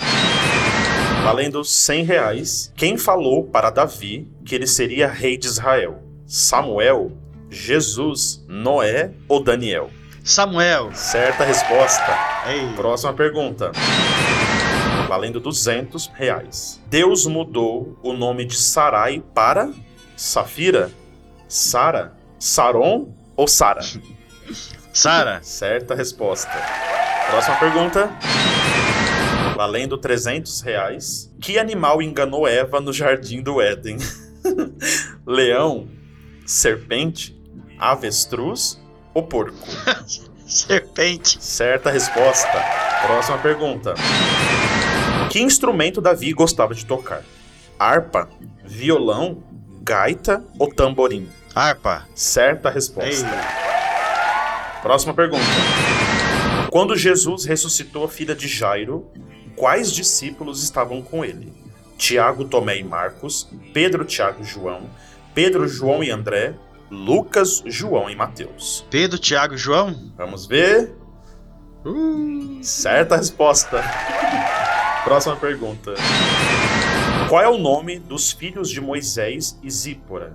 Valendo 1.24 1.64
100 1.64 2.04
reais, 2.04 2.72
quem 2.76 2.96
falou 2.96 3.42
para 3.42 3.68
Davi 3.70 4.28
que 4.46 4.54
ele 4.54 4.68
seria 4.68 5.08
rei 5.08 5.36
de 5.36 5.48
Israel? 5.48 6.00
Samuel, 6.24 7.10
Jesus, 7.50 8.44
Noé 8.46 9.10
ou 9.28 9.42
Daniel? 9.42 9.90
Samuel. 10.22 10.94
Certa 10.94 11.42
resposta. 11.42 12.16
Ei. 12.46 12.72
Próxima 12.76 13.12
pergunta. 13.12 13.72
Valendo 15.08 15.40
200 15.40 16.12
reais. 16.14 16.80
Deus 16.86 17.26
mudou 17.26 17.98
o 18.04 18.12
nome 18.12 18.44
de 18.44 18.54
Sarai 18.54 19.20
para 19.34 19.72
Safira, 20.16 20.92
Sara, 21.48 22.12
Saron 22.38 23.12
ou 23.36 23.48
Sara? 23.48 23.80
Sara. 24.92 25.40
Certa 25.42 25.94
resposta. 25.94 26.50
Próxima 27.30 27.56
pergunta. 27.56 28.10
Valendo 29.56 29.96
300 29.98 30.60
reais. 30.62 31.32
Que 31.40 31.58
animal 31.58 32.02
enganou 32.02 32.46
Eva 32.46 32.80
no 32.80 32.92
jardim 32.92 33.42
do 33.42 33.60
Éden? 33.60 33.98
Leão, 35.26 35.88
serpente, 36.46 37.38
avestruz 37.78 38.80
ou 39.14 39.22
porco? 39.22 39.58
serpente. 40.46 41.42
Certa 41.42 41.90
resposta. 41.90 42.62
Próxima 43.06 43.38
pergunta. 43.38 43.94
Que 45.30 45.40
instrumento 45.40 46.00
Davi 46.00 46.32
gostava 46.32 46.74
de 46.74 46.84
tocar? 46.84 47.22
Harpa, 47.78 48.28
violão, 48.64 49.42
gaita 49.82 50.42
ou 50.58 50.72
tamborim? 50.72 51.28
Harpa. 51.54 52.06
Certa 52.14 52.68
resposta. 52.68 53.26
Ei. 53.26 53.69
Próxima 54.82 55.14
pergunta. 55.14 55.44
Quando 56.70 56.96
Jesus 56.96 57.44
ressuscitou 57.44 58.04
a 58.04 58.08
filha 58.08 58.34
de 58.34 58.46
Jairo, 58.46 59.10
Quais 59.60 59.92
discípulos 59.92 60.62
estavam 60.62 61.02
com 61.02 61.22
ele? 61.22 61.52
Tiago, 61.98 62.46
Tomé 62.46 62.78
e 62.78 62.82
Marcos, 62.82 63.46
Pedro, 63.74 64.06
Tiago 64.06 64.42
e 64.42 64.46
João, 64.46 64.88
Pedro, 65.34 65.68
João 65.68 66.02
e 66.02 66.10
André, 66.10 66.54
Lucas, 66.90 67.62
João 67.66 68.08
e 68.08 68.16
Mateus. 68.16 68.86
Pedro, 68.90 69.18
Tiago 69.18 69.52
e 69.52 69.58
João? 69.58 70.12
Vamos 70.16 70.46
ver. 70.46 70.94
Uh. 71.84 72.58
Certa 72.62 73.18
resposta. 73.18 73.84
Próxima 75.04 75.36
pergunta. 75.36 75.92
Qual 77.28 77.42
é 77.42 77.48
o 77.48 77.58
nome 77.58 77.98
dos 77.98 78.32
filhos 78.32 78.70
de 78.70 78.80
Moisés 78.80 79.58
e 79.62 79.70
Zípora? 79.70 80.34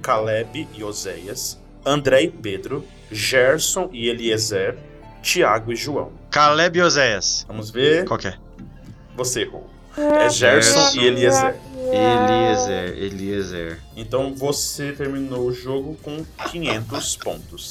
Caleb 0.00 0.66
e 0.72 0.82
Oséias, 0.82 1.60
André 1.84 2.22
e 2.22 2.28
Pedro, 2.28 2.84
Gerson 3.10 3.88
e 3.92 4.08
Eliezer, 4.08 4.76
Tiago 5.22 5.72
e 5.72 5.76
João. 5.76 6.12
Caleb 6.30 6.78
e 6.78 6.82
Oséias. 6.82 7.44
Vamos 7.46 7.70
ver. 7.70 8.04
Qual 8.06 8.18
que 8.18 8.28
é? 8.28 8.34
Você 9.16 9.42
errou. 9.42 9.68
É 9.96 10.28
Gerson 10.30 10.80
Gerson. 10.80 11.00
e 11.00 11.06
Eliezer. 11.06 11.54
Eliezer, 11.92 12.96
Eliezer. 12.96 13.78
Então 13.94 14.34
você 14.34 14.92
terminou 14.92 15.46
o 15.46 15.52
jogo 15.52 15.98
com 16.02 16.24
500 16.50 17.16
pontos. 17.16 17.68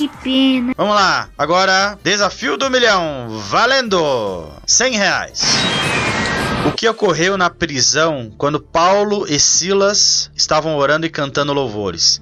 Vamos 0.77 0.95
lá, 0.95 1.29
agora 1.35 1.97
desafio 2.03 2.57
do 2.57 2.69
milhão, 2.69 3.39
valendo 3.49 4.47
100 4.67 4.93
reais. 4.95 5.41
O 6.67 6.71
que 6.71 6.87
ocorreu 6.87 7.35
na 7.37 7.49
prisão 7.49 8.31
quando 8.37 8.59
Paulo 8.59 9.25
e 9.27 9.39
Silas 9.39 10.29
estavam 10.35 10.75
orando 10.77 11.07
e 11.07 11.09
cantando 11.09 11.53
louvores? 11.53 12.21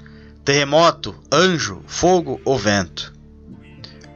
Terremoto, 0.49 1.13
anjo, 1.31 1.83
fogo 1.85 2.41
ou 2.43 2.57
vento? 2.57 3.13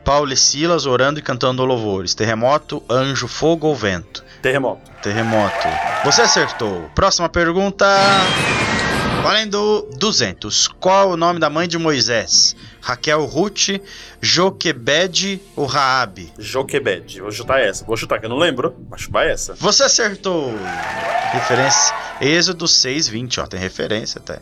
Paulo 0.03 0.33
e 0.33 0.35
Silas 0.35 0.87
orando 0.87 1.19
e 1.19 1.21
cantando 1.21 1.63
louvores. 1.63 2.15
Terremoto, 2.15 2.81
anjo, 2.89 3.27
fogo 3.27 3.67
ou 3.67 3.75
vento? 3.75 4.25
Terremoto. 4.41 4.81
Terremoto. 5.03 5.67
Você 6.03 6.23
acertou. 6.23 6.89
Próxima 6.95 7.29
pergunta. 7.29 7.85
Valendo 9.21 9.87
200. 9.99 10.69
Qual 10.79 11.11
o 11.11 11.15
nome 11.15 11.39
da 11.39 11.51
mãe 11.51 11.67
de 11.67 11.77
Moisés? 11.77 12.55
Raquel 12.81 13.25
Ruth, 13.25 13.79
Joquebed 14.19 15.39
ou 15.55 15.67
Raabe? 15.67 16.33
Joquebed. 16.39 17.21
Vou 17.21 17.31
chutar 17.31 17.61
essa. 17.61 17.85
Vou 17.85 17.95
chutar 17.95 18.19
que 18.19 18.25
eu 18.25 18.29
não 18.31 18.39
lembro, 18.39 18.75
mas 18.89 19.01
chutar 19.01 19.27
essa. 19.27 19.53
Você 19.53 19.83
acertou. 19.83 20.51
Referência 21.31 21.93
Êxodo 22.19 22.65
6:20, 22.65 23.39
ó, 23.39 23.45
tem 23.45 23.59
referência 23.59 24.19
até. 24.19 24.39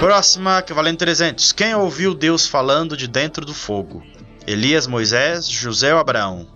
Próxima, 0.00 0.62
que 0.62 0.72
valendo 0.72 0.96
300. 0.96 1.52
Quem 1.52 1.74
ouviu 1.74 2.14
Deus 2.14 2.46
falando 2.46 2.96
de 2.96 3.06
dentro 3.06 3.44
do 3.44 3.52
fogo? 3.52 4.02
Elias, 4.46 4.86
Moisés, 4.86 5.46
José 5.46 5.92
ou 5.92 6.00
Abraão? 6.00 6.48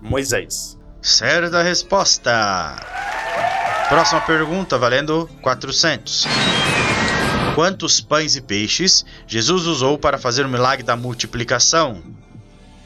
Moisés. 0.00 0.78
Certa 1.02 1.60
resposta. 1.64 2.76
Próxima 3.88 4.20
pergunta, 4.20 4.78
valendo 4.78 5.28
400. 5.42 6.26
Quantos 7.56 8.00
pães 8.00 8.36
e 8.36 8.40
peixes 8.40 9.04
Jesus 9.26 9.66
usou 9.66 9.98
para 9.98 10.16
fazer 10.16 10.46
o 10.46 10.48
milagre 10.48 10.84
da 10.84 10.94
multiplicação? 10.94 12.00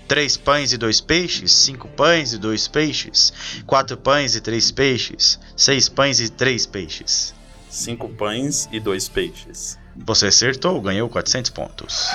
Três 0.09 0.35
pães 0.35 0.73
e 0.73 0.79
dois 0.79 0.99
peixes? 0.99 1.53
Cinco 1.53 1.89
pães 1.89 2.33
e 2.33 2.39
dois 2.39 2.67
peixes? 2.67 3.35
Quatro 3.67 3.99
pães 3.99 4.35
e 4.35 4.41
três 4.41 4.71
peixes? 4.71 5.39
Seis 5.55 5.91
pães 5.91 6.21
e 6.21 6.31
três 6.31 6.65
peixes? 6.65 7.35
Cinco 7.69 8.09
pães 8.09 8.67
e 8.73 8.81
dois 8.81 9.11
peixes. 9.11 9.79
Você 10.05 10.27
acertou, 10.27 10.81
ganhou 10.81 11.09
400 11.09 11.51
pontos. 11.51 12.09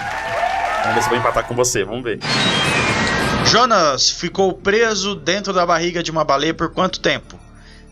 Vamos 0.84 0.96
ver 0.96 1.02
se 1.02 1.08
eu 1.08 1.10
vou 1.10 1.20
empatar 1.20 1.46
com 1.46 1.56
você. 1.56 1.84
Vamos 1.84 2.04
ver. 2.04 2.20
Jonas 3.46 4.10
ficou 4.10 4.54
preso 4.54 5.16
dentro 5.16 5.52
da 5.52 5.66
barriga 5.66 6.02
de 6.02 6.12
uma 6.12 6.24
baleia 6.24 6.54
por 6.54 6.72
quanto 6.72 7.00
tempo? 7.00 7.40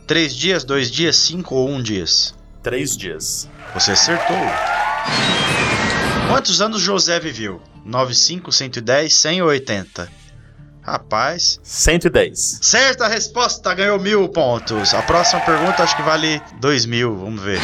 Três 0.08 0.36
dias, 0.36 0.63
dois 0.63 0.89
dias, 0.89 1.15
cinco 1.15 1.55
ou 1.55 1.69
um 1.69 1.81
dias? 1.81 2.34
Três 2.63 2.96
dias. 2.96 3.50
Você 3.74 3.91
acertou. 3.91 4.38
Quantos 6.27 6.62
anos 6.62 6.81
José 6.81 7.19
viveu? 7.19 7.62
95, 7.86 8.51
110, 8.51 9.15
100 9.15 9.41
ou 9.41 9.50
80? 9.50 10.10
Rapaz. 10.81 11.60
110. 11.63 12.60
Certa 12.62 13.08
resposta, 13.08 13.74
ganhou 13.74 14.00
mil 14.00 14.27
pontos. 14.29 14.93
A 14.93 15.01
próxima 15.01 15.41
pergunta 15.41 15.84
acho 15.84 15.96
que 15.96 16.01
vale 16.01 16.41
dois 16.60 16.86
mil, 16.86 17.15
vamos 17.15 17.41
ver. 17.41 17.60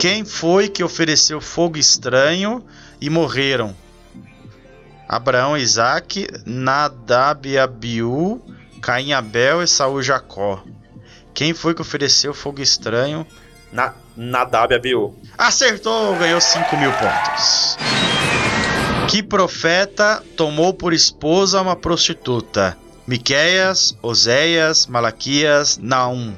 Quem 0.00 0.24
foi 0.24 0.66
que 0.66 0.82
ofereceu 0.82 1.42
fogo 1.42 1.76
estranho 1.76 2.64
e 2.98 3.10
morreram? 3.10 3.76
Abraão, 5.06 5.58
Isaac, 5.58 6.26
Nadab 6.46 7.46
e 7.46 7.58
Abiú, 7.58 8.40
Caim, 8.80 9.12
Abel 9.12 9.62
e 9.62 9.66
Saul 9.66 10.00
e 10.00 10.02
Jacó. 10.02 10.64
Quem 11.34 11.52
foi 11.52 11.74
que 11.74 11.82
ofereceu 11.82 12.32
fogo 12.32 12.62
estranho? 12.62 13.26
Na, 13.70 13.92
Nadab 14.16 14.72
e 14.72 14.76
Abiú. 14.76 15.14
Acertou, 15.36 16.16
ganhou 16.16 16.40
5 16.40 16.78
mil 16.78 16.92
pontos. 16.92 17.76
Que 19.06 19.22
profeta 19.22 20.24
tomou 20.34 20.72
por 20.72 20.94
esposa 20.94 21.60
uma 21.60 21.76
prostituta? 21.76 22.74
Miqueias, 23.06 23.94
Oséias, 24.00 24.86
Malaquias, 24.86 25.76
Naum. 25.76 26.34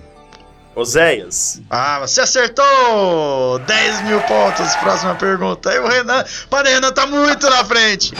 Oséias. 0.75 1.61
Ah, 1.69 2.01
você 2.01 2.21
acertou! 2.23 3.59
10 3.59 4.03
mil 4.03 4.21
pontos. 4.23 4.75
Próxima 4.77 5.15
pergunta. 5.15 5.71
Aí 5.71 5.79
o 5.79 5.87
Renan. 5.87 6.25
Padre 6.49 6.73
Renan 6.73 6.93
tá 6.93 7.07
muito 7.07 7.49
na 7.49 7.65
frente. 7.65 8.13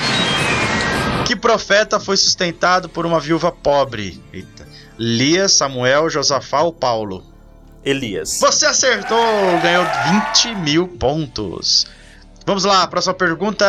Que 1.27 1.35
profeta 1.35 1.99
foi 1.99 2.17
sustentado 2.17 2.89
por 2.89 3.07
uma 3.07 3.19
viúva 3.19 3.51
pobre? 3.51 4.23
Eita. 4.33 4.67
Lia, 4.99 5.49
Samuel, 5.49 6.11
Josafá 6.11 6.61
ou 6.61 6.73
Paulo? 6.73 7.25
Elias. 7.85 8.39
Você 8.41 8.67
acertou! 8.67 9.19
Ganhou 9.63 9.85
20 10.35 10.55
mil 10.57 10.89
pontos. 10.89 11.87
Vamos 12.47 12.65
lá, 12.65 12.87
próxima 12.87 13.15
pergunta. 13.15 13.65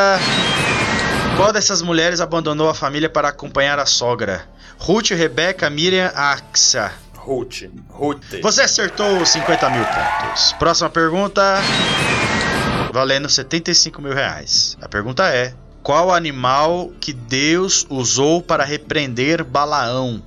Qual 1.38 1.54
dessas 1.54 1.82
mulheres 1.82 2.20
abandonou 2.20 2.70
a 2.70 2.75
família 2.75 3.10
para 3.10 3.30
acompanhar 3.30 3.80
a 3.80 3.86
sogra? 3.86 4.46
Ruth, 4.78 5.12
Rebeca, 5.12 5.70
Miriam, 5.70 6.12
Axa. 6.13 6.92
Ruth. 7.24 7.63
Ruth. 7.89 8.42
Você 8.42 8.63
acertou 8.63 9.25
50 9.25 9.70
mil 9.70 9.86
pontos. 9.86 10.51
Próxima 10.60 10.89
pergunta. 10.89 11.42
Valendo 12.92 13.30
75 13.30 14.01
mil 14.01 14.13
reais. 14.13 14.77
A 14.82 14.89
pergunta 14.89 15.30
é: 15.34 15.53
Qual 15.82 16.13
animal 16.13 16.92
que 17.00 17.13
Deus 17.13 17.88
usou 17.89 18.42
para 18.42 18.65
repreender 18.65 19.42
Balaão? 19.42 20.22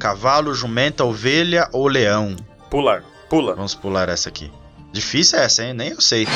Cavalo, 0.00 0.52
jumenta, 0.52 1.04
ovelha 1.04 1.68
ou 1.72 1.86
leão? 1.86 2.34
Pular. 2.68 3.04
Pula. 3.30 3.54
Vamos 3.54 3.76
pular 3.76 4.08
essa 4.08 4.28
aqui. 4.28 4.50
Difícil 4.92 5.38
essa, 5.38 5.64
hein? 5.64 5.74
Nem 5.74 5.90
eu 5.90 6.00
sei. 6.00 6.26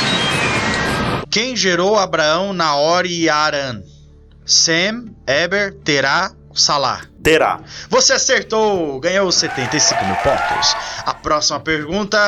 Quem 1.28 1.56
gerou 1.56 1.98
Abraão, 1.98 2.52
Naor 2.52 3.06
e 3.06 3.28
Aran? 3.28 3.82
Sem, 4.44 5.14
Eber, 5.26 5.74
Terá, 5.84 6.30
Salá. 6.56 7.02
Terá. 7.22 7.60
Você 7.90 8.14
acertou, 8.14 8.98
ganhou 8.98 9.30
75 9.30 10.04
mil 10.04 10.16
pontos. 10.16 10.74
A 11.04 11.12
próxima 11.12 11.60
pergunta. 11.60 12.18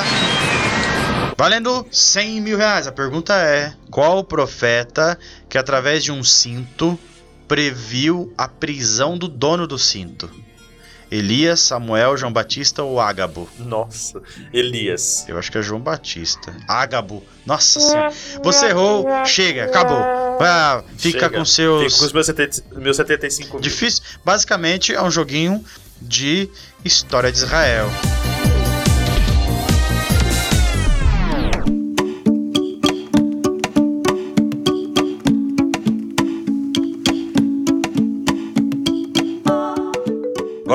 Valendo 1.36 1.86
100 1.90 2.40
mil 2.40 2.58
reais. 2.58 2.86
A 2.86 2.92
pergunta 2.92 3.34
é: 3.34 3.72
Qual 3.90 4.18
o 4.18 4.24
profeta 4.24 5.18
que, 5.48 5.56
através 5.56 6.04
de 6.04 6.12
um 6.12 6.22
cinto, 6.22 6.98
previu 7.46 8.32
a 8.36 8.46
prisão 8.46 9.16
do 9.16 9.26
dono 9.26 9.66
do 9.66 9.78
cinto? 9.78 10.30
Elias, 11.10 11.60
Samuel, 11.60 12.16
João 12.16 12.32
Batista 12.32 12.82
ou 12.82 13.00
Ágabo? 13.00 13.48
Nossa. 13.58 14.20
Elias. 14.52 15.24
Eu 15.28 15.38
acho 15.38 15.50
que 15.50 15.58
é 15.58 15.62
João 15.62 15.80
Batista. 15.80 16.54
Ágabo. 16.68 17.22
Nossa 17.46 17.80
senhora. 17.80 18.12
Você 18.42 18.66
errou. 18.66 19.06
Chega, 19.24 19.64
acabou. 19.64 19.98
Ah, 20.40 20.82
fica 20.96 21.20
Chega. 21.20 21.38
com 21.38 21.44
seus. 21.44 21.84
Fica 21.84 21.98
com 21.98 22.06
os 22.06 22.12
meus, 22.12 22.26
70, 22.26 22.62
meus 22.76 22.96
75 22.96 23.52
mil. 23.54 23.60
Difícil. 23.60 24.02
Basicamente 24.24 24.94
é 24.94 25.02
um 25.02 25.10
joguinho 25.10 25.64
de 26.00 26.48
história 26.84 27.32
de 27.32 27.38
Israel. 27.38 27.88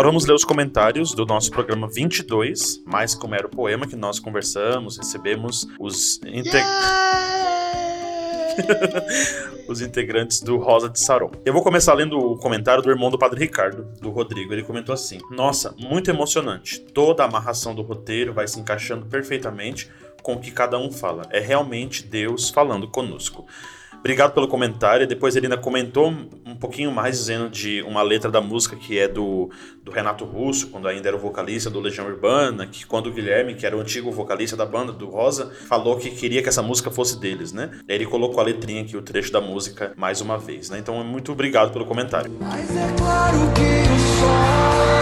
Agora 0.03 0.11
vamos 0.11 0.25
ler 0.25 0.33
os 0.33 0.43
comentários 0.43 1.13
do 1.13 1.25
nosso 1.25 1.49
programa 1.49 1.87
22, 1.87 2.83
mais 2.85 3.15
como 3.15 3.35
era 3.35 3.47
o 3.47 3.49
poema 3.49 3.87
que 3.87 3.95
nós 3.95 4.19
conversamos, 4.19 4.97
recebemos 4.97 5.65
os, 5.79 6.19
inte- 6.25 6.57
os 9.65 9.79
integrantes 9.79 10.41
do 10.41 10.57
Rosa 10.57 10.89
de 10.89 10.99
Saron. 10.99 11.31
Eu 11.45 11.53
vou 11.53 11.63
começar 11.63 11.93
lendo 11.93 12.19
o 12.19 12.37
comentário 12.37 12.83
do 12.83 12.89
irmão 12.89 13.09
do 13.09 13.17
Padre 13.17 13.39
Ricardo, 13.39 13.87
do 14.01 14.09
Rodrigo. 14.09 14.51
Ele 14.51 14.63
comentou 14.63 14.91
assim: 14.91 15.19
Nossa, 15.31 15.73
muito 15.79 16.09
emocionante. 16.09 16.81
Toda 16.81 17.23
a 17.23 17.25
amarração 17.25 17.73
do 17.73 17.81
roteiro 17.81 18.33
vai 18.33 18.45
se 18.45 18.59
encaixando 18.59 19.05
perfeitamente 19.05 19.89
com 20.21 20.33
o 20.33 20.39
que 20.41 20.51
cada 20.51 20.77
um 20.77 20.91
fala. 20.91 21.21
É 21.29 21.39
realmente 21.39 22.03
Deus 22.03 22.49
falando 22.49 22.89
conosco. 22.89 23.47
Obrigado 24.03 24.33
pelo 24.33 24.49
comentário. 24.49 25.07
Depois 25.07 25.33
ele 25.33 25.45
ainda 25.45 25.57
comentou 25.57 26.13
um 26.45 26.55
pouquinho 26.57 26.91
mais, 26.91 27.17
dizendo 27.17 27.49
de 27.49 27.81
uma 27.83 28.01
letra 28.01 28.29
da 28.29 28.41
música 28.41 28.75
que 28.75 28.99
é 28.99 29.07
do, 29.07 29.49
do 29.81 29.93
Renato 29.93 30.25
Russo, 30.25 30.67
quando 30.67 30.89
ainda 30.89 31.07
era 31.07 31.15
o 31.15 31.19
vocalista 31.19 31.69
do 31.69 31.79
Legião 31.79 32.05
Urbana, 32.05 32.67
que 32.67 32.85
quando 32.85 33.07
o 33.07 33.13
Guilherme, 33.13 33.55
que 33.55 33.65
era 33.65 33.77
o 33.77 33.79
antigo 33.79 34.11
vocalista 34.11 34.57
da 34.57 34.65
banda, 34.65 34.91
do 34.91 35.07
Rosa, 35.07 35.53
falou 35.69 35.95
que 35.95 36.11
queria 36.11 36.43
que 36.43 36.49
essa 36.49 36.61
música 36.61 36.91
fosse 36.91 37.17
deles, 37.17 37.53
né? 37.53 37.71
Ele 37.87 38.05
colocou 38.05 38.41
a 38.41 38.43
letrinha 38.43 38.81
aqui, 38.81 38.97
o 38.97 39.01
trecho 39.01 39.31
da 39.31 39.39
música, 39.39 39.93
mais 39.95 40.19
uma 40.19 40.37
vez, 40.37 40.69
né? 40.69 40.79
Então, 40.79 41.01
muito 41.05 41.31
obrigado 41.31 41.71
pelo 41.71 41.85
comentário. 41.85 42.29
Mas 42.41 42.75
é 42.75 42.93
claro 42.97 43.37
que 43.55 43.61
o 43.61 43.99
sol 44.19 44.92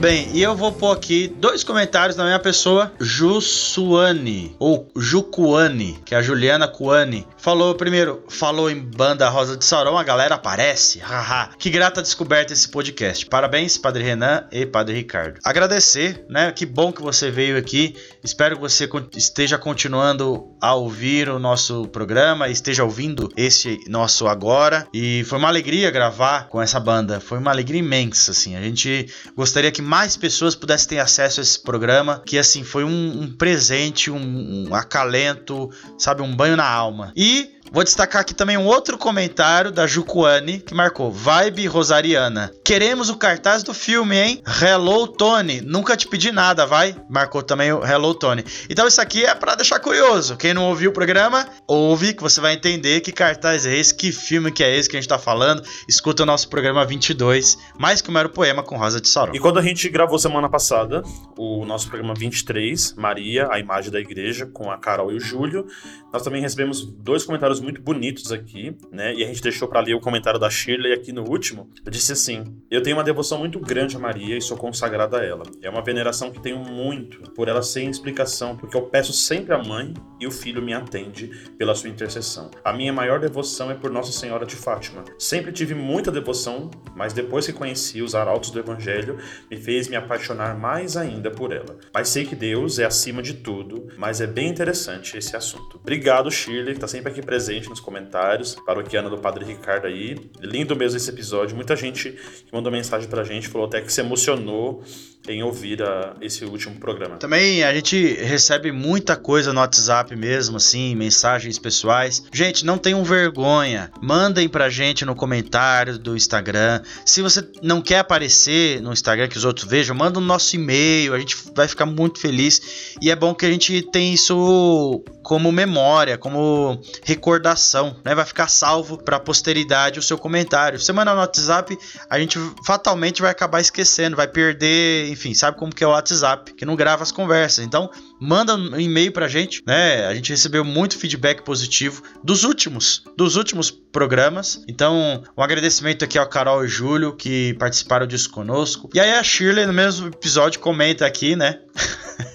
bem, 0.00 0.30
e 0.32 0.42
eu 0.42 0.56
vou 0.56 0.72
pôr 0.72 0.92
aqui 0.92 1.28
dois 1.28 1.62
comentários 1.62 2.16
da 2.16 2.24
minha 2.24 2.38
pessoa, 2.38 2.90
Jussuane, 2.98 4.56
ou 4.58 4.90
Jucuane, 4.96 5.98
que 6.06 6.14
é 6.14 6.18
a 6.18 6.22
Juliana 6.22 6.66
Cuane. 6.66 7.26
Falou 7.36 7.74
primeiro, 7.74 8.24
falou 8.28 8.70
em 8.70 8.80
banda 8.80 9.28
Rosa 9.28 9.58
de 9.58 9.64
Sauron, 9.64 9.98
a 9.98 10.02
galera 10.02 10.36
aparece, 10.36 11.00
haha. 11.00 11.50
que 11.58 11.68
grata 11.68 12.00
descoberta 12.00 12.54
esse 12.54 12.66
podcast. 12.68 13.26
Parabéns, 13.26 13.76
Padre 13.76 14.02
Renan 14.02 14.44
e 14.50 14.64
Padre 14.64 14.94
Ricardo. 14.94 15.38
Agradecer, 15.44 16.24
né? 16.30 16.50
Que 16.50 16.64
bom 16.64 16.90
que 16.92 17.02
você 17.02 17.30
veio 17.30 17.58
aqui. 17.58 17.94
Espero 18.24 18.56
que 18.56 18.62
você 18.62 18.88
esteja 19.14 19.58
continuando 19.58 20.48
a 20.62 20.74
ouvir 20.74 21.28
o 21.28 21.38
nosso 21.38 21.86
programa, 21.88 22.48
esteja 22.48 22.84
ouvindo 22.84 23.30
esse 23.36 23.78
nosso 23.86 24.26
agora. 24.26 24.86
E 24.94 25.24
foi 25.24 25.38
uma 25.38 25.48
alegria 25.48 25.90
gravar 25.90 26.48
com 26.48 26.60
essa 26.60 26.80
banda. 26.80 27.20
Foi 27.20 27.36
uma 27.38 27.50
alegria 27.50 27.80
imensa, 27.80 28.30
assim. 28.30 28.56
A 28.56 28.62
gente 28.62 29.06
gostaria 29.36 29.70
que 29.70 29.89
mais 29.90 30.16
pessoas 30.16 30.54
pudessem 30.54 30.90
ter 30.90 30.98
acesso 31.00 31.40
a 31.40 31.42
esse 31.42 31.58
programa, 31.58 32.22
que 32.24 32.38
assim 32.38 32.62
foi 32.62 32.84
um, 32.84 33.22
um 33.22 33.32
presente, 33.32 34.08
um, 34.08 34.68
um 34.68 34.72
acalento, 34.72 35.68
sabe, 35.98 36.22
um 36.22 36.32
banho 36.32 36.56
na 36.56 36.64
alma. 36.64 37.12
E 37.16 37.58
Vou 37.72 37.84
destacar 37.84 38.22
aqui 38.22 38.34
também 38.34 38.56
um 38.56 38.66
outro 38.66 38.98
comentário 38.98 39.70
da 39.70 39.86
Jucuane 39.86 40.58
que 40.58 40.74
marcou 40.74 41.12
Vibe 41.12 41.68
Rosariana. 41.68 42.50
Queremos 42.64 43.08
o 43.08 43.16
cartaz 43.16 43.62
do 43.62 43.72
filme, 43.72 44.16
hein? 44.16 44.42
Hello 44.60 45.06
Tony. 45.06 45.60
Nunca 45.60 45.96
te 45.96 46.08
pedi 46.08 46.32
nada, 46.32 46.66
vai? 46.66 46.96
Marcou 47.08 47.44
também 47.44 47.72
o 47.72 47.84
Hello 47.84 48.12
Tony. 48.12 48.44
Então 48.68 48.88
isso 48.88 49.00
aqui 49.00 49.24
é 49.24 49.36
para 49.36 49.54
deixar 49.54 49.78
curioso. 49.78 50.36
Quem 50.36 50.52
não 50.52 50.64
ouviu 50.64 50.90
o 50.90 50.92
programa, 50.92 51.46
ouve 51.64 52.12
que 52.12 52.20
você 52.20 52.40
vai 52.40 52.54
entender 52.54 53.02
que 53.02 53.12
cartaz 53.12 53.64
é 53.64 53.76
esse, 53.76 53.94
que 53.94 54.10
filme 54.10 54.50
que 54.50 54.64
é 54.64 54.76
esse 54.76 54.88
que 54.88 54.96
a 54.96 55.00
gente 55.00 55.08
tá 55.08 55.18
falando. 55.18 55.62
Escuta 55.88 56.24
o 56.24 56.26
nosso 56.26 56.48
programa 56.48 56.84
22, 56.84 57.56
mais 57.78 58.02
que 58.02 58.10
um 58.10 58.14
mero 58.14 58.30
poema 58.30 58.64
com 58.64 58.76
Rosa 58.76 59.00
de 59.00 59.08
Sauron. 59.08 59.32
E 59.32 59.38
quando 59.38 59.60
a 59.60 59.62
gente 59.62 59.88
gravou 59.88 60.18
semana 60.18 60.48
passada 60.48 61.04
o 61.38 61.64
nosso 61.64 61.86
programa 61.86 62.14
23, 62.14 62.94
Maria, 62.94 63.46
a 63.48 63.60
imagem 63.60 63.92
da 63.92 64.00
igreja, 64.00 64.44
com 64.44 64.72
a 64.72 64.76
Carol 64.76 65.12
e 65.12 65.16
o 65.16 65.20
Júlio, 65.20 65.68
nós 66.12 66.22
também 66.22 66.42
recebemos 66.42 66.84
dois 66.84 67.24
comentários 67.24 67.59
muito 67.60 67.80
bonitos 67.80 68.32
aqui, 68.32 68.76
né? 68.90 69.14
E 69.14 69.24
a 69.24 69.26
gente 69.26 69.42
deixou 69.42 69.68
para 69.68 69.80
ler 69.80 69.94
o 69.94 70.00
comentário 70.00 70.38
da 70.38 70.50
Shirley 70.50 70.92
aqui 70.92 71.12
no 71.12 71.28
último. 71.28 71.70
Eu 71.84 71.90
disse 71.90 72.12
assim: 72.12 72.44
Eu 72.70 72.82
tenho 72.82 72.96
uma 72.96 73.04
devoção 73.04 73.38
muito 73.38 73.58
grande 73.60 73.96
a 73.96 73.98
Maria 73.98 74.36
e 74.36 74.40
sou 74.40 74.56
consagrada 74.56 75.18
a 75.18 75.24
ela. 75.24 75.42
É 75.62 75.70
uma 75.70 75.82
veneração 75.82 76.30
que 76.30 76.40
tenho 76.40 76.58
muito 76.58 77.30
por 77.32 77.48
ela 77.48 77.62
sem 77.62 77.88
explicação, 77.88 78.56
porque 78.56 78.76
eu 78.76 78.82
peço 78.82 79.12
sempre 79.12 79.54
a 79.54 79.58
mãe 79.58 79.94
e 80.20 80.26
o 80.26 80.30
filho 80.30 80.62
me 80.62 80.72
atende 80.72 81.28
pela 81.58 81.74
sua 81.74 81.88
intercessão. 81.88 82.50
A 82.64 82.72
minha 82.72 82.92
maior 82.92 83.20
devoção 83.20 83.70
é 83.70 83.74
por 83.74 83.90
Nossa 83.90 84.12
Senhora 84.12 84.44
de 84.44 84.56
Fátima. 84.56 85.04
Sempre 85.18 85.52
tive 85.52 85.74
muita 85.74 86.10
devoção, 86.10 86.70
mas 86.94 87.12
depois 87.12 87.46
que 87.46 87.52
conheci 87.52 88.02
os 88.02 88.14
arautos 88.14 88.50
do 88.50 88.58
Evangelho, 88.58 89.18
me 89.50 89.56
fez 89.56 89.88
me 89.88 89.96
apaixonar 89.96 90.56
mais 90.58 90.96
ainda 90.96 91.30
por 91.30 91.52
ela. 91.52 91.78
Mas 91.92 92.08
sei 92.08 92.24
que 92.24 92.36
Deus 92.36 92.78
é 92.78 92.84
acima 92.84 93.22
de 93.22 93.34
tudo, 93.34 93.88
mas 93.96 94.20
é 94.20 94.26
bem 94.26 94.48
interessante 94.48 95.16
esse 95.16 95.36
assunto. 95.36 95.78
Obrigado, 95.78 96.30
Shirley, 96.30 96.74
que 96.74 96.80
tá 96.80 96.88
sempre 96.88 97.10
aqui 97.10 97.22
presente 97.22 97.49
gente 97.54 97.68
nos 97.68 97.80
comentários. 97.80 98.54
Paroquiana 98.66 99.10
do 99.10 99.18
Padre 99.18 99.44
Ricardo 99.44 99.86
aí. 99.86 100.16
Lindo 100.40 100.76
mesmo 100.76 100.96
esse 100.96 101.10
episódio. 101.10 101.56
Muita 101.56 101.76
gente 101.76 102.12
que 102.12 102.52
mandou 102.52 102.70
mensagem 102.70 103.08
pra 103.08 103.24
gente, 103.24 103.48
falou 103.48 103.66
até 103.66 103.80
que 103.80 103.92
se 103.92 104.00
emocionou 104.00 104.82
em 105.28 105.42
ouvir 105.42 105.82
a, 105.82 106.16
esse 106.20 106.44
último 106.44 106.76
programa. 106.76 107.16
Também 107.16 107.62
a 107.62 107.74
gente 107.74 108.14
recebe 108.14 108.72
muita 108.72 109.16
coisa 109.16 109.52
no 109.52 109.60
WhatsApp 109.60 110.16
mesmo, 110.16 110.56
assim, 110.56 110.94
mensagens 110.94 111.58
pessoais. 111.58 112.24
Gente, 112.32 112.64
não 112.64 112.78
tenham 112.78 113.04
vergonha. 113.04 113.90
Mandem 114.00 114.48
pra 114.48 114.70
gente 114.70 115.04
no 115.04 115.14
comentário 115.14 115.98
do 115.98 116.16
Instagram. 116.16 116.80
Se 117.04 117.20
você 117.20 117.46
não 117.62 117.82
quer 117.82 117.98
aparecer 117.98 118.80
no 118.80 118.92
Instagram 118.92 119.28
que 119.28 119.36
os 119.36 119.44
outros 119.44 119.68
vejam, 119.68 119.94
manda 119.94 120.18
o 120.18 120.20
no 120.20 120.26
nosso 120.26 120.54
e-mail. 120.54 121.14
A 121.14 121.18
gente 121.18 121.36
vai 121.54 121.66
ficar 121.66 121.86
muito 121.86 122.20
feliz. 122.20 122.96
E 123.00 123.10
é 123.10 123.16
bom 123.16 123.34
que 123.34 123.46
a 123.46 123.50
gente 123.50 123.82
tem 123.82 124.14
isso 124.14 125.02
como 125.22 125.52
memória, 125.52 126.16
como 126.16 126.80
recordação, 127.04 127.96
né? 128.04 128.14
Vai 128.14 128.24
ficar 128.24 128.48
salvo 128.48 128.98
para 128.98 129.16
a 129.16 129.20
posteridade 129.20 129.98
o 129.98 130.02
seu 130.02 130.18
comentário. 130.18 130.78
Manda 130.94 131.14
no 131.14 131.20
WhatsApp, 131.20 131.78
a 132.08 132.18
gente 132.18 132.38
fatalmente 132.64 133.22
vai 133.22 133.30
acabar 133.30 133.60
esquecendo, 133.60 134.16
vai 134.16 134.26
perder 134.26 135.08
enfim, 135.10 135.34
sabe 135.34 135.56
como 135.56 135.74
que 135.74 135.84
é 135.84 135.86
o 135.86 135.90
WhatsApp, 135.90 136.52
que 136.54 136.64
não 136.64 136.74
grava 136.74 137.02
as 137.02 137.12
conversas. 137.12 137.64
Então, 137.64 137.90
manda 138.20 138.54
um 138.54 138.78
e-mail 138.78 139.10
pra 139.10 139.26
gente, 139.26 139.62
né? 139.66 140.06
A 140.06 140.14
gente 140.14 140.30
recebeu 140.30 140.64
muito 140.64 140.98
feedback 140.98 141.42
positivo 141.42 142.02
dos 142.22 142.44
últimos, 142.44 143.02
dos 143.16 143.36
últimos 143.36 143.70
programas. 143.70 144.62
Então, 144.68 145.24
um 145.36 145.42
agradecimento 145.42 146.04
aqui 146.04 146.18
ao 146.18 146.28
Carol 146.28 146.64
e 146.64 146.68
Júlio 146.68 147.16
que 147.16 147.54
participaram 147.54 148.06
disso 148.06 148.30
conosco. 148.30 148.90
E 148.94 149.00
aí 149.00 149.12
a 149.12 149.22
Shirley 149.22 149.66
no 149.66 149.72
mesmo 149.72 150.08
episódio 150.08 150.60
comenta 150.60 151.06
aqui, 151.06 151.34
né? 151.34 151.60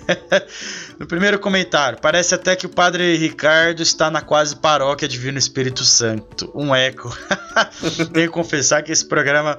No 0.98 1.06
primeiro 1.06 1.38
comentário, 1.38 2.00
parece 2.02 2.34
até 2.34 2.56
que 2.56 2.66
o 2.66 2.70
padre 2.70 3.18
Ricardo 3.18 3.82
está 3.82 4.10
na 4.10 4.22
quase 4.22 4.56
paróquia 4.56 5.08
Divino 5.08 5.38
Espírito 5.38 5.84
Santo. 5.84 6.50
Um 6.56 6.74
eco. 6.74 7.16
Tenho 8.14 8.28
que 8.28 8.34
confessar 8.34 8.82
que 8.82 8.94
esse 8.94 9.06
programa 9.06 9.58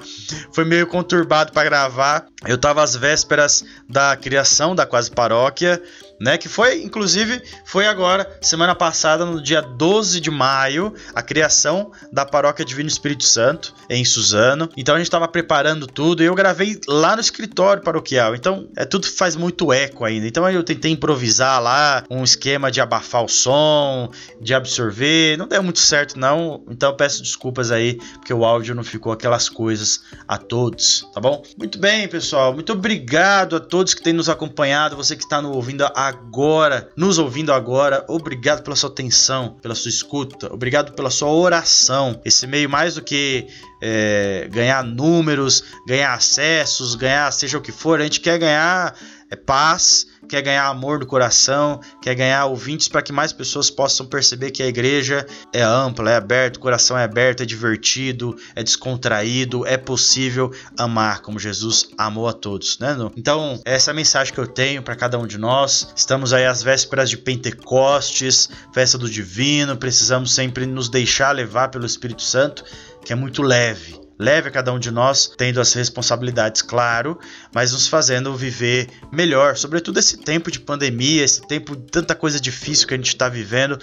foi 0.52 0.64
meio 0.64 0.86
conturbado 0.86 1.52
para 1.52 1.64
gravar. 1.64 2.26
Eu 2.46 2.56
estava 2.56 2.82
às 2.82 2.96
vésperas 2.96 3.64
da 3.86 4.16
criação 4.16 4.74
da 4.74 4.86
quase 4.86 5.10
paróquia 5.10 5.82
né? 6.20 6.38
Que 6.38 6.48
foi, 6.48 6.82
inclusive, 6.82 7.42
foi 7.64 7.86
agora, 7.86 8.38
semana 8.40 8.74
passada, 8.74 9.24
no 9.24 9.42
dia 9.42 9.60
12 9.60 10.20
de 10.20 10.30
maio, 10.30 10.94
a 11.14 11.22
criação 11.22 11.90
da 12.12 12.24
Paróquia 12.24 12.64
Divino 12.64 12.88
Espírito 12.88 13.24
Santo, 13.24 13.74
em 13.88 14.04
Suzano. 14.04 14.68
Então 14.76 14.94
a 14.94 14.98
gente 14.98 15.06
estava 15.06 15.28
preparando 15.28 15.86
tudo 15.86 16.22
e 16.22 16.26
eu 16.26 16.34
gravei 16.34 16.80
lá 16.88 17.14
no 17.14 17.20
escritório 17.20 17.82
paroquial. 17.82 18.34
Então 18.34 18.68
é 18.76 18.84
tudo 18.84 19.06
faz 19.06 19.36
muito 19.36 19.72
eco 19.72 20.04
ainda. 20.04 20.26
Então 20.26 20.48
eu 20.50 20.62
tentei 20.62 20.92
improvisar 20.92 21.62
lá 21.62 22.04
um 22.10 22.24
esquema 22.24 22.70
de 22.70 22.80
abafar 22.80 23.24
o 23.24 23.28
som, 23.28 24.10
de 24.40 24.54
absorver. 24.54 25.36
Não 25.36 25.46
deu 25.46 25.62
muito 25.62 25.80
certo, 25.80 26.18
não. 26.18 26.64
Então 26.68 26.94
peço 26.96 27.22
desculpas 27.22 27.70
aí, 27.70 27.98
porque 28.14 28.32
o 28.32 28.44
áudio 28.44 28.74
não 28.74 28.84
ficou 28.84 29.12
aquelas 29.12 29.48
coisas 29.48 30.02
a 30.26 30.38
todos, 30.38 31.06
tá 31.12 31.20
bom? 31.20 31.42
Muito 31.56 31.78
bem, 31.78 32.08
pessoal. 32.08 32.52
Muito 32.52 32.72
obrigado 32.72 33.56
a 33.56 33.60
todos 33.60 33.94
que 33.94 34.02
têm 34.02 34.12
nos 34.12 34.28
acompanhado, 34.28 34.96
você 34.96 35.16
que 35.16 35.22
está 35.22 35.40
ouvindo 35.40 35.84
a 35.94 36.05
agora, 36.08 36.90
nos 36.96 37.18
ouvindo 37.18 37.52
agora. 37.52 38.04
Obrigado 38.08 38.62
pela 38.62 38.76
sua 38.76 38.90
atenção, 38.90 39.56
pela 39.60 39.74
sua 39.74 39.88
escuta, 39.88 40.52
obrigado 40.52 40.92
pela 40.92 41.10
sua 41.10 41.30
oração. 41.30 42.20
Esse 42.24 42.46
meio 42.46 42.68
mais 42.68 42.94
do 42.94 43.02
que 43.02 43.46
é, 43.80 44.48
ganhar 44.50 44.82
números, 44.82 45.62
ganhar 45.86 46.14
acessos, 46.14 46.94
ganhar 46.94 47.30
seja 47.32 47.58
o 47.58 47.60
que 47.60 47.72
for, 47.72 48.00
a 48.00 48.04
gente 48.04 48.20
quer 48.20 48.38
ganhar 48.38 48.94
é, 49.30 49.36
paz 49.36 50.06
quer 50.26 50.42
ganhar 50.42 50.66
amor 50.66 50.98
do 50.98 51.06
coração, 51.06 51.80
quer 52.02 52.14
ganhar 52.14 52.46
ouvintes 52.46 52.88
para 52.88 53.02
que 53.02 53.12
mais 53.12 53.32
pessoas 53.32 53.70
possam 53.70 54.06
perceber 54.06 54.50
que 54.50 54.62
a 54.62 54.66
igreja 54.66 55.26
é 55.52 55.62
ampla, 55.62 56.10
é 56.10 56.16
aberta, 56.16 56.58
o 56.58 56.62
coração 56.62 56.98
é 56.98 57.04
aberto, 57.04 57.42
é 57.42 57.46
divertido, 57.46 58.36
é 58.54 58.62
descontraído, 58.62 59.66
é 59.66 59.76
possível 59.76 60.52
amar 60.76 61.22
como 61.22 61.38
Jesus 61.38 61.88
amou 61.96 62.28
a 62.28 62.32
todos, 62.32 62.78
né? 62.78 62.96
Então, 63.16 63.60
essa 63.64 63.90
é 63.90 63.92
a 63.92 63.94
mensagem 63.94 64.32
que 64.32 64.40
eu 64.40 64.46
tenho 64.46 64.82
para 64.82 64.96
cada 64.96 65.18
um 65.18 65.26
de 65.26 65.38
nós. 65.38 65.92
Estamos 65.94 66.32
aí 66.32 66.44
às 66.44 66.62
vésperas 66.62 67.08
de 67.08 67.16
Pentecostes, 67.16 68.48
festa 68.72 68.98
do 68.98 69.08
divino, 69.08 69.76
precisamos 69.76 70.34
sempre 70.34 70.66
nos 70.66 70.88
deixar 70.88 71.32
levar 71.32 71.68
pelo 71.68 71.86
Espírito 71.86 72.22
Santo, 72.22 72.64
que 73.04 73.12
é 73.12 73.16
muito 73.16 73.42
leve 73.42 74.05
leve 74.18 74.48
a 74.48 74.52
cada 74.52 74.72
um 74.72 74.78
de 74.78 74.90
nós, 74.90 75.32
tendo 75.36 75.60
as 75.60 75.72
responsabilidades, 75.72 76.62
claro, 76.62 77.18
mas 77.54 77.72
nos 77.72 77.86
fazendo 77.88 78.34
viver 78.34 78.88
melhor, 79.12 79.56
sobretudo 79.56 79.98
esse 79.98 80.16
tempo 80.18 80.50
de 80.50 80.60
pandemia, 80.60 81.24
esse 81.24 81.42
tempo 81.42 81.76
de 81.76 81.82
tanta 81.90 82.14
coisa 82.14 82.40
difícil 82.40 82.86
que 82.86 82.94
a 82.94 82.96
gente 82.96 83.08
está 83.08 83.28
vivendo. 83.28 83.78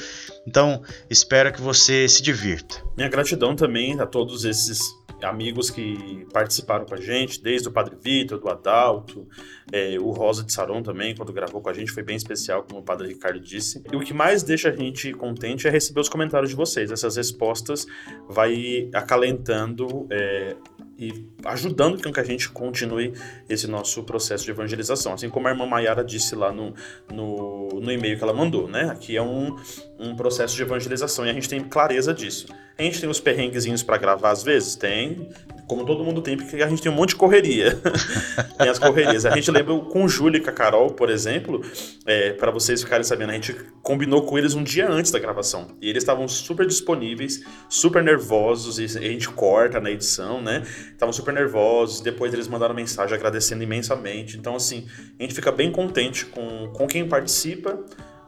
Então, 0.48 0.82
espero 1.10 1.52
que 1.54 1.62
você 1.62 2.08
se 2.08 2.22
divirta. 2.22 2.84
Minha 2.98 3.10
gratidão 3.10 3.56
também 3.56 4.00
a 4.00 4.06
todos 4.06 4.44
esses 4.46 4.80
amigos 5.24 5.70
que 5.70 6.26
participaram 6.32 6.86
com 6.86 6.94
a 6.94 7.02
gente, 7.02 7.42
desde 7.42 7.68
o 7.68 7.72
Padre 7.72 7.96
Vitor, 8.00 8.40
do 8.40 8.50
Adalto, 8.50 9.28
é, 9.72 9.98
o 10.00 10.12
Rosa 10.12 10.44
de 10.44 10.52
Saron 10.52 10.84
também, 10.84 11.16
quando 11.16 11.32
gravou 11.32 11.62
com 11.62 11.70
a 11.70 11.74
gente, 11.74 11.92
foi 11.92 12.04
bem 12.04 12.16
especial, 12.16 12.64
como 12.64 12.82
o 12.82 12.84
Padre 12.84 13.08
Ricardo 13.08 13.40
disse. 13.40 13.84
E 13.92 13.96
o 13.96 14.00
que 14.00 14.14
mais 14.14 14.44
deixa 14.44 14.70
a 14.70 14.76
gente 14.76 15.14
contente 15.14 15.68
é 15.68 15.72
receber 15.72 16.02
os 16.02 16.10
comentários 16.10 16.50
de 16.50 16.56
vocês. 16.56 16.92
Essas 16.92 17.16
respostas 17.16 17.86
vai 18.28 18.90
acalentando 18.94 20.08
é, 20.10 20.56
e 20.98 21.26
ajudando 21.46 22.02
com 22.02 22.12
que 22.12 22.20
a 22.20 22.24
gente 22.24 22.50
continue 22.50 23.14
esse 23.50 23.68
nosso 23.68 24.04
processo 24.04 24.46
de 24.46 24.52
evangelização. 24.52 25.14
Assim 25.14 25.30
como 25.30 25.48
a 25.48 25.52
irmã 25.52 25.66
Maiara 25.66 26.04
disse 26.04 26.36
lá 26.36 26.52
no, 26.52 26.74
no, 27.12 27.80
no 27.82 27.92
e-mail 27.92 28.18
que 28.18 28.24
ela 28.24 28.34
mandou, 28.34 28.68
né? 28.68 28.90
Aqui 28.90 29.18
é 29.18 29.22
um, 29.22 29.56
um 30.00 30.16
processo 30.16 30.56
de 30.56 30.62
evangelização 30.62 31.26
e 31.26 31.30
a 31.30 31.34
gente 31.34 31.50
tem 31.50 31.62
clareza 31.62 32.14
disso. 32.14 32.48
A 32.78 32.82
gente 32.82 33.00
tem 33.00 33.10
os 33.10 33.20
perrenguezinhos 33.20 33.84
para 33.84 33.98
gravar 33.98 34.32
às 34.32 34.42
vezes? 34.42 34.76
Tem. 34.76 35.30
Como 35.68 35.86
todo 35.86 36.04
mundo 36.04 36.22
tem, 36.22 36.36
porque 36.36 36.62
a 36.62 36.68
gente 36.68 36.82
tem 36.82 36.92
um 36.92 36.96
monte 36.96 37.10
de 37.10 37.16
correria. 37.16 37.80
tem 38.58 38.68
as 38.68 38.80
correrias. 38.80 39.26
A 39.26 39.32
gente 39.32 39.50
lembra 39.50 39.78
com 39.80 40.04
o 40.04 40.10
Júlio 40.10 40.40
e 40.40 40.42
com 40.42 40.50
a 40.50 40.54
Carol, 40.54 40.90
por 40.92 41.10
exemplo, 41.10 41.62
é, 42.06 42.34
para 42.34 42.52
vocês 42.52 42.84
ficarem 42.84 43.04
sabendo, 43.04 43.30
a 43.30 43.34
gente 43.34 43.56
combinou 43.82 44.24
com 44.24 44.38
eles 44.38 44.56
um 44.56 44.64
dia 44.64 44.90
antes 44.90 45.12
da 45.12 45.20
gravação. 45.20 45.78
E 45.82 45.90
eles 45.90 46.04
estavam 46.04 46.28
super 46.28 46.66
disponíveis, 46.66 47.44
super 47.70 48.04
nervosos, 48.04 48.80
e 48.80 48.86
a 48.98 49.02
gente 49.02 49.30
corta 49.30 49.80
na 49.80 49.90
edição, 49.90 50.42
né? 50.42 50.64
Estavam 50.92 51.14
super 51.14 51.34
nervosos, 51.34 52.02
depois 52.02 52.34
eles 52.34 52.48
mandaram 52.48 52.74
mensagem 52.74 53.16
agradecendo 53.16 53.64
imensamente. 53.64 54.38
Então, 54.38 54.56
assim, 54.56 54.88
a 55.18 55.24
gente 55.24 55.34
fica 55.34 55.52
bem 55.52 55.72
contente 55.72 56.26
com, 56.26 56.72
com 56.74 56.88
quem 56.88 57.08
participa 57.08 57.80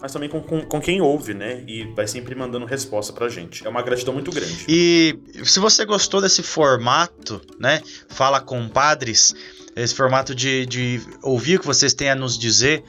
mas 0.05 0.13
também 0.13 0.29
com, 0.29 0.39
com, 0.39 0.61
com, 0.61 0.79
quem 0.79 1.01
ouve, 1.01 1.33
né? 1.33 1.63
E 1.67 1.83
vai 1.95 2.07
sempre 2.07 2.35
mandando 2.35 2.63
resposta 2.63 3.11
pra 3.11 3.27
gente. 3.27 3.65
É 3.65 3.69
uma 3.69 3.81
gratidão 3.81 4.13
muito 4.13 4.29
grande. 4.29 4.63
E 4.67 5.17
se 5.43 5.59
você 5.59 5.83
gostou 5.83 6.21
desse 6.21 6.43
formato, 6.43 7.41
né? 7.59 7.81
Fala 8.07 8.39
com 8.39 8.69
padres, 8.69 9.33
esse 9.75 9.95
formato 9.95 10.35
de, 10.35 10.67
de 10.67 11.01
ouvir 11.23 11.55
o 11.55 11.59
que 11.59 11.65
vocês 11.65 11.91
têm 11.95 12.11
a 12.11 12.15
nos 12.15 12.37
dizer. 12.37 12.83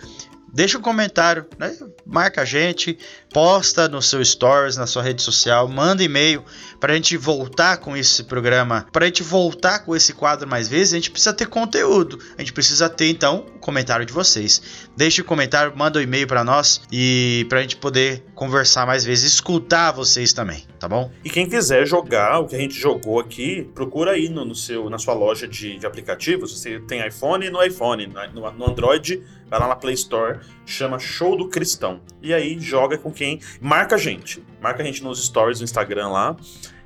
Deixa 0.57 0.79
um 0.79 0.81
comentário, 0.81 1.45
né? 1.59 1.77
marca 2.07 2.41
a 2.41 2.45
gente, 2.47 2.99
posta 3.31 3.91
no 3.91 4.01
seu 4.01 4.25
stories, 4.25 4.79
na 4.79 4.87
sua 4.87 5.03
rede 5.03 5.21
social, 5.21 5.69
manda 5.69 6.03
e-mail 6.03 6.43
para 6.81 6.95
a 6.95 6.97
gente 6.97 7.15
voltar 7.15 7.77
com 7.77 7.95
esse 7.95 8.25
programa, 8.25 8.87
para 8.91 9.05
a 9.05 9.07
gente 9.09 9.23
voltar 9.23 9.81
com 9.81 9.95
esse 9.95 10.15
quadro 10.15 10.49
mais 10.49 10.67
vezes, 10.67 10.95
a 10.95 10.97
gente 10.97 11.11
precisa 11.11 11.35
ter 11.35 11.47
conteúdo, 11.47 12.19
a 12.39 12.41
gente 12.41 12.55
precisa 12.55 12.89
ter 12.89 13.11
então 13.11 13.45
o 13.55 13.59
comentário 13.59 14.07
de 14.07 14.15
vocês. 14.15 14.87
Deixe 14.97 15.21
o 15.21 15.25
um 15.25 15.27
comentário, 15.27 15.77
manda 15.77 15.99
o 15.99 16.01
um 16.01 16.05
e-mail 16.05 16.27
para 16.27 16.43
nós 16.43 16.81
e 16.91 17.45
para 17.51 17.59
a 17.59 17.63
gente 17.63 17.77
poder 17.77 18.25
conversar 18.35 18.87
mais 18.87 19.05
vezes, 19.05 19.35
escutar 19.35 19.93
vocês 19.93 20.33
também, 20.33 20.65
tá 20.79 20.89
bom? 20.89 21.11
E 21.23 21.29
quem 21.29 21.47
quiser 21.47 21.87
jogar 21.87 22.41
o 22.41 22.47
que 22.47 22.57
a 22.57 22.59
gente 22.59 22.81
jogou 22.81 23.21
aqui, 23.21 23.69
procura 23.75 24.13
aí 24.13 24.31
no, 24.31 24.43
no 24.43 24.55
seu, 24.55 24.89
na 24.89 24.97
sua 24.97 25.13
loja 25.13 25.47
de, 25.47 25.77
de 25.77 25.85
aplicativos. 25.85 26.59
Você 26.59 26.81
tem 26.81 27.07
iPhone 27.07 27.51
no 27.51 27.63
iPhone, 27.63 28.07
no, 28.33 28.51
no 28.53 28.71
Android, 28.71 29.23
vai 29.49 29.61
lá 29.61 29.69
na 29.69 29.77
Play 29.77 29.95
Store, 29.95 30.41
chama 30.65 30.99
Show 30.99 31.37
do 31.37 31.49
Cristão. 31.49 32.01
E 32.21 32.35
aí 32.35 32.59
joga 32.59 32.99
com 32.99 33.13
quem. 33.13 33.41
Marca 33.61 33.95
a 33.95 33.99
gente. 33.99 34.45
Marca 34.61 34.83
a 34.83 34.87
gente 34.87 35.03
nos 35.03 35.25
stories 35.25 35.59
do 35.59 35.65
Instagram 35.65 36.09
lá. 36.09 36.37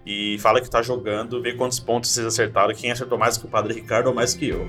E 0.04 0.38
fala 0.38 0.60
que 0.60 0.68
tá 0.68 0.82
jogando, 0.82 1.40
vê 1.42 1.52
quantos 1.54 1.78
pontos 1.78 2.10
vocês 2.10 2.26
acertaram, 2.26 2.74
quem 2.74 2.90
acertou 2.90 3.18
mais 3.18 3.36
que 3.36 3.44
o 3.44 3.48
Padre 3.48 3.74
Ricardo 3.74 4.08
ou 4.08 4.14
mais 4.14 4.34
que 4.34 4.48
eu. 4.48 4.66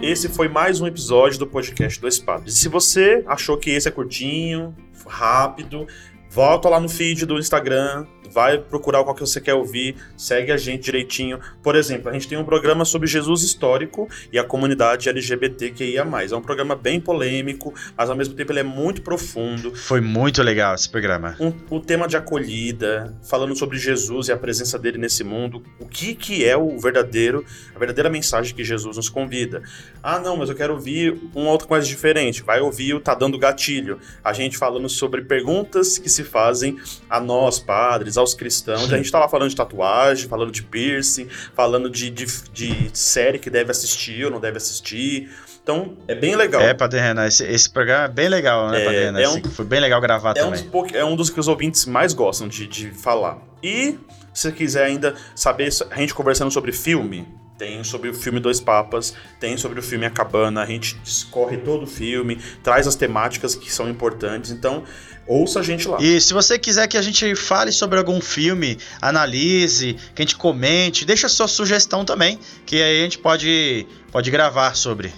Esse 0.00 0.28
foi 0.28 0.48
mais 0.48 0.80
um 0.80 0.86
episódio 0.86 1.38
do 1.38 1.46
podcast 1.46 2.00
Dois 2.00 2.18
Padres. 2.18 2.54
E 2.54 2.56
se 2.56 2.68
você 2.68 3.22
achou 3.26 3.58
que 3.58 3.70
esse 3.70 3.88
é 3.88 3.90
curtinho, 3.90 4.74
rápido, 5.06 5.86
volta 6.30 6.68
lá 6.68 6.80
no 6.80 6.88
feed 6.88 7.26
do 7.26 7.38
Instagram, 7.38 8.06
vai 8.30 8.58
procurar 8.58 9.02
qual 9.02 9.14
que 9.14 9.20
você 9.20 9.40
quer 9.40 9.54
ouvir, 9.54 9.96
segue 10.16 10.52
a 10.52 10.56
gente 10.56 10.84
direitinho. 10.84 11.40
Por 11.62 11.74
exemplo, 11.74 12.08
a 12.08 12.12
gente 12.12 12.28
tem 12.28 12.38
um 12.38 12.44
programa 12.44 12.84
sobre 12.84 13.08
Jesus 13.08 13.42
histórico 13.42 14.08
e 14.32 14.38
a 14.38 14.44
comunidade 14.44 15.08
LGBTQIA+. 15.08 16.06
É 16.30 16.36
um 16.36 16.40
programa 16.40 16.76
bem 16.76 17.00
polêmico, 17.00 17.74
mas 17.96 18.08
ao 18.08 18.16
mesmo 18.16 18.34
tempo 18.34 18.52
ele 18.52 18.60
é 18.60 18.64
muito 18.64 19.02
profundo. 19.02 19.74
Foi 19.74 20.00
muito 20.00 20.42
legal 20.42 20.74
esse 20.74 20.88
programa. 20.88 21.36
Um, 21.40 21.52
o 21.68 21.80
tema 21.80 22.06
de 22.06 22.16
acolhida, 22.16 23.14
falando 23.22 23.56
sobre 23.56 23.78
Jesus 23.78 24.28
e 24.28 24.32
a 24.32 24.36
presença 24.36 24.78
dele 24.78 24.98
nesse 24.98 25.24
mundo, 25.24 25.62
o 25.78 25.86
que 25.86 26.14
que 26.14 26.44
é 26.44 26.56
o 26.56 26.78
verdadeiro, 26.78 27.44
a 27.74 27.78
verdadeira 27.78 28.08
mensagem 28.08 28.54
que 28.54 28.64
Jesus 28.64 28.96
nos 28.96 29.08
convida. 29.08 29.62
Ah, 30.02 30.18
não, 30.18 30.36
mas 30.36 30.48
eu 30.48 30.54
quero 30.54 30.74
ouvir 30.74 31.18
um 31.34 31.46
outro 31.46 31.68
mais 31.68 31.86
diferente. 31.86 32.42
Vai 32.42 32.60
ouvir 32.60 32.94
o 32.94 33.00
Tá 33.00 33.14
Dando 33.14 33.38
Gatilho. 33.38 33.98
A 34.22 34.32
gente 34.32 34.56
falando 34.56 34.88
sobre 34.88 35.22
perguntas 35.22 35.98
que 35.98 36.08
se 36.08 36.24
fazem 36.24 36.78
a 37.08 37.20
nós, 37.20 37.58
padres, 37.58 38.16
aos 38.20 38.34
cristãos. 38.34 38.92
A 38.92 38.96
gente 38.96 39.10
tava 39.10 39.28
falando 39.28 39.48
de 39.48 39.56
tatuagem, 39.56 40.28
falando 40.28 40.52
de 40.52 40.62
piercing, 40.62 41.28
falando 41.54 41.90
de, 41.90 42.10
de, 42.10 42.26
de, 42.52 42.90
série 42.92 43.38
que 43.38 43.50
deve 43.50 43.70
assistir 43.70 44.24
ou 44.24 44.30
não 44.30 44.40
deve 44.40 44.56
assistir. 44.56 45.30
Então, 45.62 45.96
é 46.08 46.14
bem 46.14 46.36
legal. 46.36 46.62
É, 46.62 46.72
Padre 46.72 47.00
Renan, 47.00 47.26
esse, 47.26 47.44
esse 47.44 47.68
programa 47.68 48.04
é 48.04 48.08
bem 48.08 48.28
legal, 48.28 48.70
né, 48.70 48.80
é, 48.80 48.84
Padre 48.84 49.04
Renan? 49.04 49.20
É 49.20 49.28
um, 49.28 49.44
foi 49.44 49.64
bem 49.64 49.80
legal 49.80 50.00
gravar 50.00 50.30
é 50.30 50.34
também. 50.34 50.70
Um 50.72 50.86
é 50.94 51.04
um 51.04 51.16
dos 51.16 51.30
que 51.30 51.38
os 51.38 51.48
ouvintes 51.48 51.86
mais 51.86 52.12
gostam 52.12 52.48
de, 52.48 52.66
de 52.66 52.90
falar. 52.90 53.38
E, 53.62 53.98
se 54.32 54.42
você 54.42 54.52
quiser 54.52 54.84
ainda 54.84 55.14
saber, 55.34 55.68
a 55.90 55.96
gente 55.96 56.14
conversando 56.14 56.50
sobre 56.50 56.72
filme, 56.72 57.26
tem 57.60 57.84
sobre 57.84 58.08
o 58.08 58.14
filme 58.14 58.40
Dois 58.40 58.58
Papas, 58.58 59.14
tem 59.38 59.54
sobre 59.58 59.78
o 59.78 59.82
filme 59.82 60.06
A 60.06 60.10
Cabana, 60.10 60.62
a 60.62 60.66
gente 60.66 60.94
discorre 61.04 61.58
todo 61.58 61.82
o 61.82 61.86
filme, 61.86 62.36
traz 62.62 62.86
as 62.86 62.94
temáticas 62.94 63.54
que 63.54 63.70
são 63.70 63.86
importantes, 63.86 64.50
então 64.50 64.82
ouça 65.26 65.60
a 65.60 65.62
gente 65.62 65.86
lá. 65.86 65.98
E 66.00 66.18
se 66.22 66.32
você 66.32 66.58
quiser 66.58 66.88
que 66.88 66.96
a 66.96 67.02
gente 67.02 67.34
fale 67.34 67.70
sobre 67.70 67.98
algum 67.98 68.18
filme, 68.18 68.78
analise, 68.98 69.94
que 70.14 70.22
a 70.22 70.24
gente 70.24 70.36
comente, 70.36 71.04
deixa 71.04 71.28
sua 71.28 71.46
sugestão 71.46 72.02
também, 72.02 72.38
que 72.64 72.76
aí 72.76 73.00
a 73.00 73.02
gente 73.02 73.18
pode, 73.18 73.86
pode 74.10 74.30
gravar 74.30 74.74
sobre. 74.74 75.12